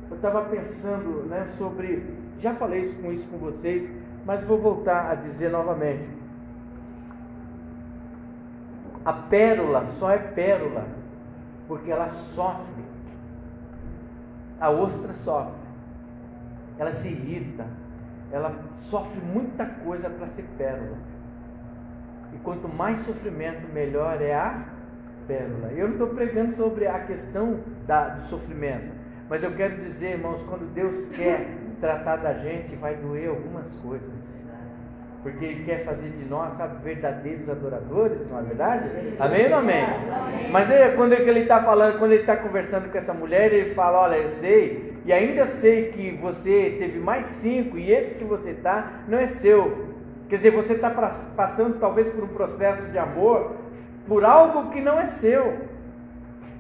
eu 0.10 0.18
estava 0.18 0.42
pensando 0.42 1.26
né, 1.30 1.48
sobre. 1.58 2.04
Já 2.42 2.54
falei 2.56 2.82
isso 2.82 3.02
com 3.02 3.14
isso 3.14 3.30
com 3.30 3.38
vocês, 3.38 3.90
mas 4.26 4.44
vou 4.44 4.58
voltar 4.58 5.10
a 5.10 5.16
dizer 5.16 5.50
novamente. 5.50 6.10
A 9.06 9.14
pérola 9.14 9.88
só 10.00 10.12
é 10.12 10.18
pérola 10.18 10.86
porque 11.68 11.92
ela 11.92 12.10
sofre. 12.10 12.84
A 14.60 14.70
ostra 14.70 15.14
sofre, 15.14 15.60
ela 16.78 16.92
se 16.92 17.10
irrita, 17.10 17.66
ela 18.32 18.56
sofre 18.78 19.20
muita 19.20 19.66
coisa 19.66 20.10
para 20.10 20.28
ser 20.28 20.44
pérola. 20.58 20.98
E 22.32 22.38
quanto 22.38 22.70
mais 22.70 23.00
sofrimento, 23.00 23.68
melhor 23.74 24.22
é 24.22 24.34
a 24.34 24.64
pérola. 25.28 25.72
Eu 25.74 25.88
não 25.88 25.96
estou 25.96 26.08
pregando 26.10 26.56
sobre 26.56 26.88
a 26.88 27.00
questão 27.00 27.60
da, 27.86 28.10
do 28.10 28.22
sofrimento, 28.28 28.94
mas 29.30 29.44
eu 29.44 29.54
quero 29.54 29.82
dizer, 29.82 30.12
irmãos, 30.12 30.42
quando 30.44 30.74
Deus 30.74 31.06
quer 31.10 31.58
tratar 31.82 32.18
da 32.18 32.34
gente, 32.36 32.76
vai 32.78 32.96
doer 32.96 33.30
algumas 33.30 33.70
coisas 33.82 34.44
porque 35.24 35.44
Ele 35.44 35.64
quer 35.64 35.86
fazer 35.86 36.10
de 36.10 36.26
nós, 36.26 36.54
sabe, 36.54 36.84
verdadeiros 36.84 37.50
adoradores, 37.50 38.30
não 38.30 38.40
é 38.40 38.44
verdade? 38.44 38.90
Amém 39.18 39.46
ou 39.46 39.50
não 39.50 39.58
amém? 39.60 39.86
Mas 40.52 40.70
é, 40.70 40.90
quando 40.90 41.14
ele 41.14 41.40
está 41.40 41.64
falando, 41.64 41.98
quando 41.98 42.12
ele 42.12 42.22
está 42.22 42.36
conversando 42.36 42.92
com 42.92 42.98
essa 42.98 43.14
mulher, 43.14 43.52
ele 43.52 43.74
fala: 43.74 44.02
Olha, 44.02 44.18
eu 44.18 44.30
sei, 44.42 44.94
e 45.06 45.14
ainda 45.14 45.48
sei 45.48 45.92
que 45.94 46.12
você 46.12 46.76
teve 46.78 47.00
mais 47.00 47.26
cinco, 47.26 47.78
e 47.78 47.92
esse 47.92 48.14
que 48.16 48.24
você 48.24 48.52
está 48.52 49.02
não 49.08 49.18
é 49.18 49.28
seu. 49.28 49.94
Quer 50.30 50.38
dizer, 50.38 50.52
você 50.52 50.74
está 50.74 50.90
passando 50.90 51.80
talvez 51.80 52.08
por 52.10 52.24
um 52.24 52.30
processo 52.30 52.84
de 52.84 52.98
amor 52.98 53.64
por 54.08 54.26
algo 54.26 54.72
que 54.72 54.82
não 54.82 55.00
é 55.00 55.06
seu. 55.06 55.74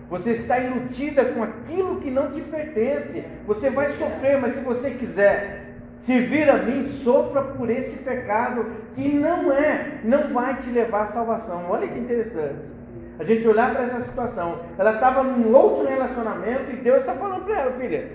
Você 0.09 0.32
está 0.32 0.59
iludida 0.59 1.26
com 1.26 1.41
aquilo 1.41 1.99
que 1.99 2.11
não 2.11 2.32
te 2.32 2.41
pertence. 2.41 3.24
Você 3.47 3.70
vai 3.70 3.88
sofrer, 3.93 4.39
mas 4.39 4.55
se 4.55 4.61
você 4.61 4.91
quiser 4.91 5.62
se 6.04 6.20
vir 6.20 6.49
a 6.49 6.58
mim, 6.58 6.84
sofra 6.84 7.41
por 7.41 7.70
esse 7.70 7.95
pecado 7.97 8.66
que 8.93 9.08
não 9.08 9.51
é, 9.54 9.99
não 10.04 10.34
vai 10.34 10.58
te 10.58 10.70
levar 10.70 11.04
à 11.04 11.06
salvação. 11.06 11.66
Olha 11.70 11.88
que 11.88 11.97
interessante. 11.97 12.72
A 13.18 13.24
gente 13.24 13.47
olhar 13.47 13.72
para 13.72 13.84
essa 13.84 14.01
situação. 14.01 14.60
Ela 14.78 14.95
estava 14.95 15.24
num 15.24 15.54
outro 15.54 15.88
relacionamento 15.88 16.72
e 16.72 16.76
Deus 16.76 16.99
está 16.99 17.14
falando 17.14 17.45
para 17.45 17.62
ela, 17.62 17.72
filha, 17.80 18.12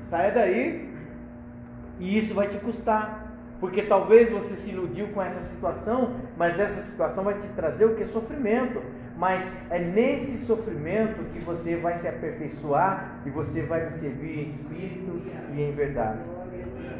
saia 0.00 0.32
daí, 0.32 0.92
E 1.98 2.18
isso 2.18 2.34
vai 2.34 2.48
te 2.48 2.58
custar. 2.58 3.22
Porque 3.58 3.82
talvez 3.82 4.28
você 4.28 4.56
se 4.56 4.68
iludiu 4.68 5.08
com 5.14 5.22
essa 5.22 5.40
situação, 5.40 6.16
mas 6.36 6.58
essa 6.58 6.82
situação 6.82 7.24
vai 7.24 7.34
te 7.34 7.48
trazer 7.56 7.86
o 7.86 7.94
que? 7.94 8.04
Sofrimento. 8.04 8.82
Mas 9.16 9.50
é 9.70 9.78
nesse 9.78 10.38
sofrimento 10.44 11.24
que 11.32 11.38
você 11.38 11.76
vai 11.76 11.96
se 11.98 12.06
aperfeiçoar 12.06 13.20
e 13.24 13.30
você 13.30 13.62
vai 13.62 13.86
me 13.86 13.92
servir 13.92 14.40
em 14.40 14.48
espírito 14.48 15.22
e 15.54 15.62
em 15.62 15.72
verdade. 15.72 16.18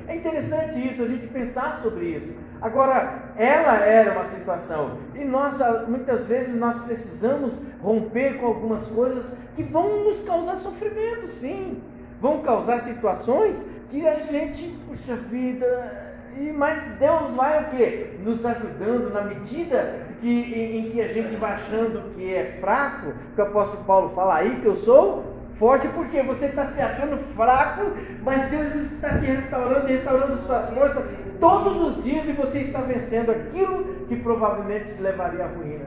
É 0.07 0.17
interessante 0.17 0.79
isso, 0.79 1.03
a 1.03 1.09
gente 1.09 1.27
pensar 1.29 1.81
sobre 1.83 2.07
isso. 2.07 2.35
Agora, 2.61 3.33
ela 3.37 3.77
era 3.79 4.13
uma 4.13 4.25
situação, 4.25 4.99
e 5.15 5.25
nós, 5.25 5.59
muitas 5.89 6.27
vezes, 6.27 6.55
nós 6.55 6.77
precisamos 6.85 7.61
romper 7.83 8.39
com 8.39 8.47
algumas 8.47 8.87
coisas 8.87 9.37
que 9.55 9.63
vão 9.63 10.05
nos 10.05 10.23
causar 10.23 10.57
sofrimento, 10.57 11.29
sim. 11.29 11.83
Vão 12.21 12.41
causar 12.43 12.81
situações 12.81 13.63
que 13.91 14.07
a 14.07 14.15
gente, 14.21 14.75
puxa 14.87 15.15
vida, 15.15 16.15
e, 16.37 16.51
mas 16.51 16.83
Deus 16.99 17.33
vai 17.35 17.63
o 17.63 17.71
quê? 17.71 18.11
Nos 18.25 18.45
ajudando 18.45 19.13
na 19.13 19.23
medida 19.23 20.01
que, 20.21 20.29
em, 20.29 20.79
em, 20.79 20.91
que 20.91 21.01
a 21.01 21.09
gente 21.09 21.37
vai 21.37 21.53
achando 21.53 22.15
que 22.15 22.35
é 22.35 22.59
fraco, 22.61 23.13
que 23.35 23.41
o 23.41 23.45
apóstolo 23.45 23.85
Paulo 23.85 24.11
fala 24.15 24.37
aí 24.37 24.61
que 24.61 24.67
eu 24.67 24.77
sou 24.77 25.34
forte, 25.59 25.89
porque 25.89 26.23
você 26.23 26.47
está 26.47 26.67
se 26.67 26.81
achando 26.81 27.19
fraco, 27.35 27.83
mas 28.23 28.51
Deus 28.51 28.75
está 28.75 29.19
te 29.19 29.27
restaurando 29.27 29.89
e 29.89 29.93
restaurando 29.93 30.37
suas 30.39 30.71
forças 30.71 31.05
todos 31.41 31.99
os 31.99 32.05
dias 32.05 32.29
e 32.29 32.33
você 32.33 32.61
está 32.61 32.81
vencendo 32.81 33.31
aquilo 33.31 34.07
que 34.07 34.17
provavelmente 34.17 34.95
te 34.95 35.03
levaria 35.03 35.45
à 35.45 35.49
ruína. 35.49 35.87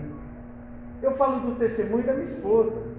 Eu 1.02 1.16
falo 1.16 1.40
do 1.40 1.56
testemunho 1.56 2.04
da 2.04 2.14
minha 2.14 2.26
esposa. 2.26 2.98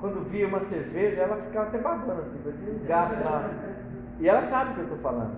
Quando 0.00 0.28
via 0.30 0.46
uma 0.46 0.60
cerveja, 0.60 1.22
ela 1.22 1.36
ficava 1.42 1.66
até 1.66 1.78
babando, 1.78 2.30
tipo, 2.30 2.50
um 2.50 2.86
gato 2.86 3.24
lá. 3.24 3.50
E 4.20 4.28
ela 4.28 4.42
sabe 4.42 4.70
o 4.70 4.74
que 4.74 4.80
eu 4.80 4.84
estou 4.84 4.98
falando. 4.98 5.36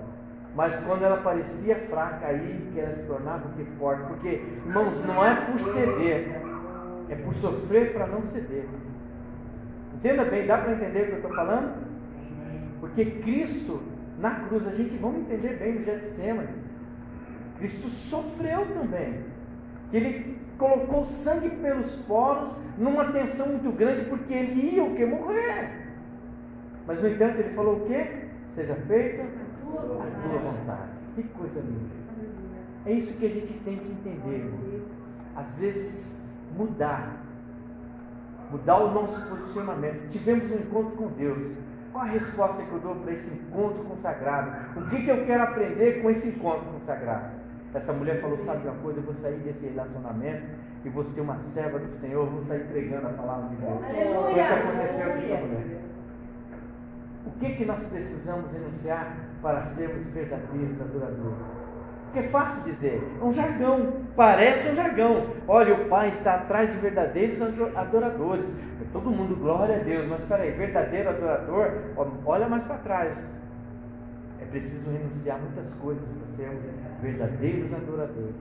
Mas 0.55 0.75
quando 0.85 1.05
ela 1.05 1.19
parecia 1.19 1.77
fraca, 1.89 2.27
aí 2.27 2.69
que 2.73 2.81
ela 2.81 2.95
se 2.95 3.03
tornava 3.05 3.49
que 3.57 3.65
forte. 3.79 4.03
Porque, 4.05 4.29
irmãos, 4.67 5.03
não 5.07 5.25
é 5.25 5.35
por 5.35 5.59
ceder, 5.59 6.43
é 7.09 7.15
por 7.15 7.35
sofrer 7.35 7.95
para 7.95 8.07
não 8.07 8.23
ceder. 8.23 8.67
Entenda 10.01 10.25
bem, 10.25 10.47
dá 10.47 10.57
para 10.57 10.73
entender 10.73 11.03
o 11.03 11.07
que 11.07 11.13
eu 11.13 11.17
estou 11.17 11.35
falando? 11.35 11.75
Porque 12.81 13.05
Cristo, 13.05 13.83
na 14.19 14.47
cruz, 14.47 14.67
a 14.67 14.71
gente 14.71 14.97
vamos 14.97 15.21
entender 15.21 15.59
bem 15.59 15.75
no 15.75 15.85
Getsemane. 15.85 16.49
Cristo 17.59 17.89
sofreu 17.89 18.67
também. 18.75 19.21
Ele 19.93 20.39
colocou 20.57 21.05
sangue 21.05 21.51
pelos 21.51 21.95
poros 22.07 22.51
numa 22.79 23.13
tensão 23.13 23.49
muito 23.49 23.71
grande, 23.77 24.07
porque 24.07 24.33
ele 24.33 24.75
ia 24.75 24.85
o 24.85 24.95
que? 24.95 25.05
Morrer. 25.05 25.91
Mas 26.87 27.03
no 27.03 27.09
entanto 27.09 27.39
ele 27.39 27.55
falou 27.55 27.77
o 27.77 27.87
que? 27.87 28.31
Seja 28.49 28.75
feita 28.87 29.23
a 29.23 29.61
tua 29.63 30.39
vontade. 30.39 30.91
Que 31.15 31.23
coisa 31.25 31.61
linda. 31.61 32.01
É 32.87 32.93
isso 32.93 33.13
que 33.19 33.27
a 33.27 33.29
gente 33.29 33.53
tem 33.65 33.77
que 33.77 33.93
entender, 33.93 34.37
irmão. 34.37 34.81
Às 35.37 35.59
vezes, 35.59 36.27
mudar. 36.57 37.20
Mudar 38.51 38.79
o 38.79 38.91
nosso 38.93 39.21
posicionamento. 39.29 40.09
Tivemos 40.09 40.51
um 40.51 40.57
encontro 40.57 40.97
com 40.97 41.09
Deus. 41.09 41.57
Qual 41.93 42.05
a 42.05 42.09
resposta 42.09 42.63
que 42.63 42.73
eu 42.73 42.79
dou 42.79 42.95
para 42.97 43.13
esse 43.13 43.31
encontro 43.31 43.85
consagrado? 43.85 44.79
O 44.79 44.89
que, 44.89 45.03
que 45.03 45.09
eu 45.09 45.25
quero 45.27 45.43
aprender 45.43 46.03
com 46.03 46.11
esse 46.11 46.29
encontro 46.29 46.65
consagrado? 46.73 47.41
Essa 47.75 47.93
mulher 47.93 48.21
falou: 48.21 48.39
Sabe 48.45 48.67
uma 48.67 48.77
coisa? 48.77 48.99
Eu 48.99 49.05
vou 49.05 49.15
sair 49.15 49.39
desse 49.39 49.67
relacionamento 49.67 50.47
e 50.85 50.89
vou 50.89 51.05
ser 51.05 51.21
uma 51.21 51.39
serva 51.39 51.79
do 51.79 51.93
Senhor, 51.93 52.27
vou 52.27 52.45
sair 52.45 52.65
pregando 52.67 53.07
a 53.07 53.11
palavra 53.11 53.49
de 53.49 53.57
Deus. 53.57 53.81
Foi 53.81 54.31
o 54.31 54.35
que 54.35 54.41
aconteceu 54.41 55.11
com 55.11 55.19
essa 55.19 55.47
mulher. 55.47 55.81
O 57.27 57.31
que, 57.39 57.55
que 57.55 57.65
nós 57.65 57.83
precisamos 57.85 58.55
enunciar 58.55 59.15
para 59.43 59.63
sermos 59.75 60.07
verdadeiros 60.09 60.81
adoradores? 60.81 61.60
Porque 62.11 62.27
é 62.27 62.31
fácil 62.31 62.65
dizer, 62.65 63.01
é 63.21 63.25
um 63.25 63.33
jargão, 63.33 63.93
parece 64.17 64.69
um 64.69 64.75
jargão. 64.75 65.27
Olha, 65.47 65.75
o 65.75 65.89
Pai 65.89 66.09
está 66.09 66.35
atrás 66.35 66.69
de 66.73 66.77
verdadeiros 66.79 67.41
adoradores. 67.77 68.47
Todo 68.93 69.13
mundo, 69.13 69.37
glória 69.37 69.77
a 69.77 69.79
Deus, 69.79 70.09
mas 70.09 70.21
espera 70.21 70.43
aí, 70.43 70.51
verdadeiro 70.51 71.11
adorador, 71.11 71.71
olha 72.27 72.49
mais 72.49 72.65
para 72.65 72.79
trás. 72.79 73.17
É 74.41 74.45
preciso 74.45 74.91
renunciar 74.91 75.39
muitas 75.39 75.73
coisas 75.75 76.03
para 76.03 76.37
sermos 76.37 76.65
verdadeiros 77.01 77.73
adoradores. 77.73 78.35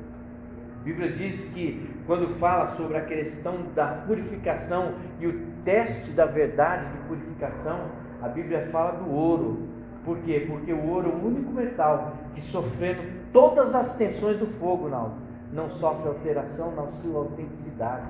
A 0.80 0.84
Bíblia 0.84 1.11
diz 1.11 1.39
que 1.53 1.95
quando 2.07 2.39
fala 2.39 2.76
sobre 2.76 2.97
a 2.97 3.01
questão 3.01 3.67
da 3.76 4.03
purificação 4.07 4.95
e 5.20 5.28
o 5.28 5.45
teste 5.63 6.09
da 6.09 6.26
verdade 6.26 6.91
de 6.91 6.97
purificação, 7.07 7.82
a 8.20 8.28
Bíblia 8.30 8.67
fala 8.72 8.93
do 8.93 9.11
ouro. 9.11 9.67
Por 10.05 10.17
quê? 10.19 10.45
Porque 10.47 10.71
o 10.71 10.87
ouro 10.87 11.09
é 11.09 11.13
o 11.13 11.27
único 11.27 11.51
metal 11.51 12.13
que, 12.33 12.41
sofrendo 12.41 13.01
todas 13.31 13.75
as 13.75 13.95
tensões 13.95 14.37
do 14.37 14.47
fogo, 14.59 14.89
não, 14.89 15.13
não 15.51 15.69
sofre 15.69 16.07
alteração 16.07 16.71
na 16.75 16.87
sua 17.01 17.19
autenticidade. 17.19 18.07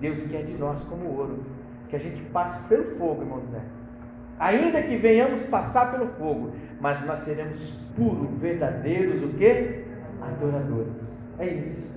Deus 0.00 0.22
quer 0.24 0.44
de 0.44 0.54
nós 0.54 0.82
como 0.84 1.16
ouro, 1.16 1.38
que 1.88 1.96
a 1.96 1.98
gente 1.98 2.22
passe 2.30 2.60
pelo 2.68 2.96
fogo, 2.96 3.22
irmão 3.22 3.42
Zé. 3.50 3.60
Ainda 4.38 4.82
que 4.82 4.96
venhamos 4.96 5.44
passar 5.44 5.92
pelo 5.92 6.08
fogo, 6.08 6.52
mas 6.80 7.04
nós 7.06 7.20
seremos 7.20 7.58
puros, 7.96 8.28
verdadeiros, 8.38 9.22
o 9.22 9.28
que? 9.28 9.84
Adoradores. 10.20 10.92
É 11.38 11.46
isso. 11.46 11.96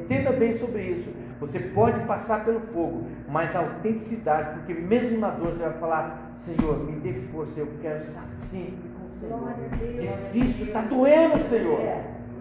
Entenda 0.00 0.32
bem 0.32 0.52
sobre 0.52 0.82
isso. 0.82 1.08
Você 1.40 1.58
pode 1.58 1.98
passar 2.00 2.44
pelo 2.44 2.60
fogo, 2.60 3.06
mas 3.26 3.56
a 3.56 3.60
autenticidade, 3.60 4.58
porque 4.58 4.74
mesmo 4.74 5.18
na 5.18 5.30
dor 5.30 5.52
você 5.52 5.62
vai 5.62 5.72
falar: 5.72 6.32
Senhor, 6.36 6.84
me 6.84 6.92
dê 7.00 7.14
força, 7.32 7.58
eu 7.58 7.68
quero 7.80 8.00
estar 8.00 8.26
sempre 8.26 8.90
com 8.90 9.06
o 9.06 9.10
Senhor. 9.18 10.30
Difícil, 10.32 10.66
está 10.66 10.82
doendo, 10.82 11.40
Senhor. 11.48 11.80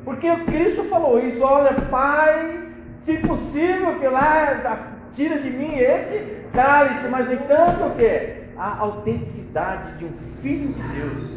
Porque 0.03 0.35
Cristo 0.45 0.83
falou 0.83 1.17
isso: 1.17 1.41
olha, 1.41 1.73
Pai, 1.89 2.71
se 3.05 3.17
possível, 3.19 3.97
que 3.99 4.07
lá 4.07 4.97
tira 5.13 5.39
de 5.39 5.49
mim 5.49 5.75
este 5.75 6.45
cálice, 6.53 7.07
mas 7.07 7.25
no 7.25 7.33
entanto 7.33 7.85
o 7.85 7.95
que? 7.95 8.49
A 8.57 8.79
autenticidade 8.79 9.97
de 9.97 10.05
um 10.05 10.11
filho 10.41 10.73
de 10.73 10.81
Deus. 10.81 11.29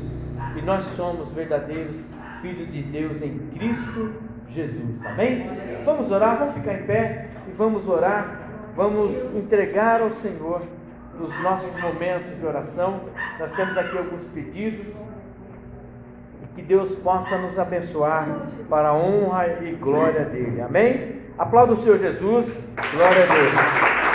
E 0.56 0.62
nós 0.62 0.84
somos 0.96 1.30
verdadeiros 1.32 1.94
filhos 2.40 2.72
de 2.72 2.82
Deus 2.82 3.22
em 3.22 3.38
Cristo 3.54 4.31
Jesus. 4.52 5.04
Amém? 5.04 5.46
Vamos 5.84 6.10
orar, 6.10 6.38
vamos 6.38 6.54
ficar 6.54 6.74
em 6.74 6.82
pé 6.84 7.28
e 7.48 7.52
vamos 7.52 7.88
orar, 7.88 8.36
vamos 8.76 9.16
entregar 9.34 10.00
ao 10.00 10.10
Senhor 10.10 10.62
nos 11.18 11.42
nossos 11.42 11.80
momentos 11.80 12.38
de 12.38 12.46
oração. 12.46 13.00
Nós 13.38 13.50
temos 13.52 13.76
aqui 13.76 13.98
alguns 13.98 14.24
pedidos. 14.26 14.86
Que 16.54 16.60
Deus 16.60 16.94
possa 16.96 17.38
nos 17.38 17.58
abençoar 17.58 18.26
para 18.68 18.88
a 18.88 18.94
honra 18.94 19.46
e 19.62 19.72
glória 19.72 20.26
dele. 20.26 20.60
Amém? 20.60 21.22
Aplauda 21.38 21.72
o 21.72 21.82
Senhor 21.82 21.98
Jesus. 21.98 22.46
Glória 22.92 23.24
a 23.24 23.34
Deus. 23.34 24.11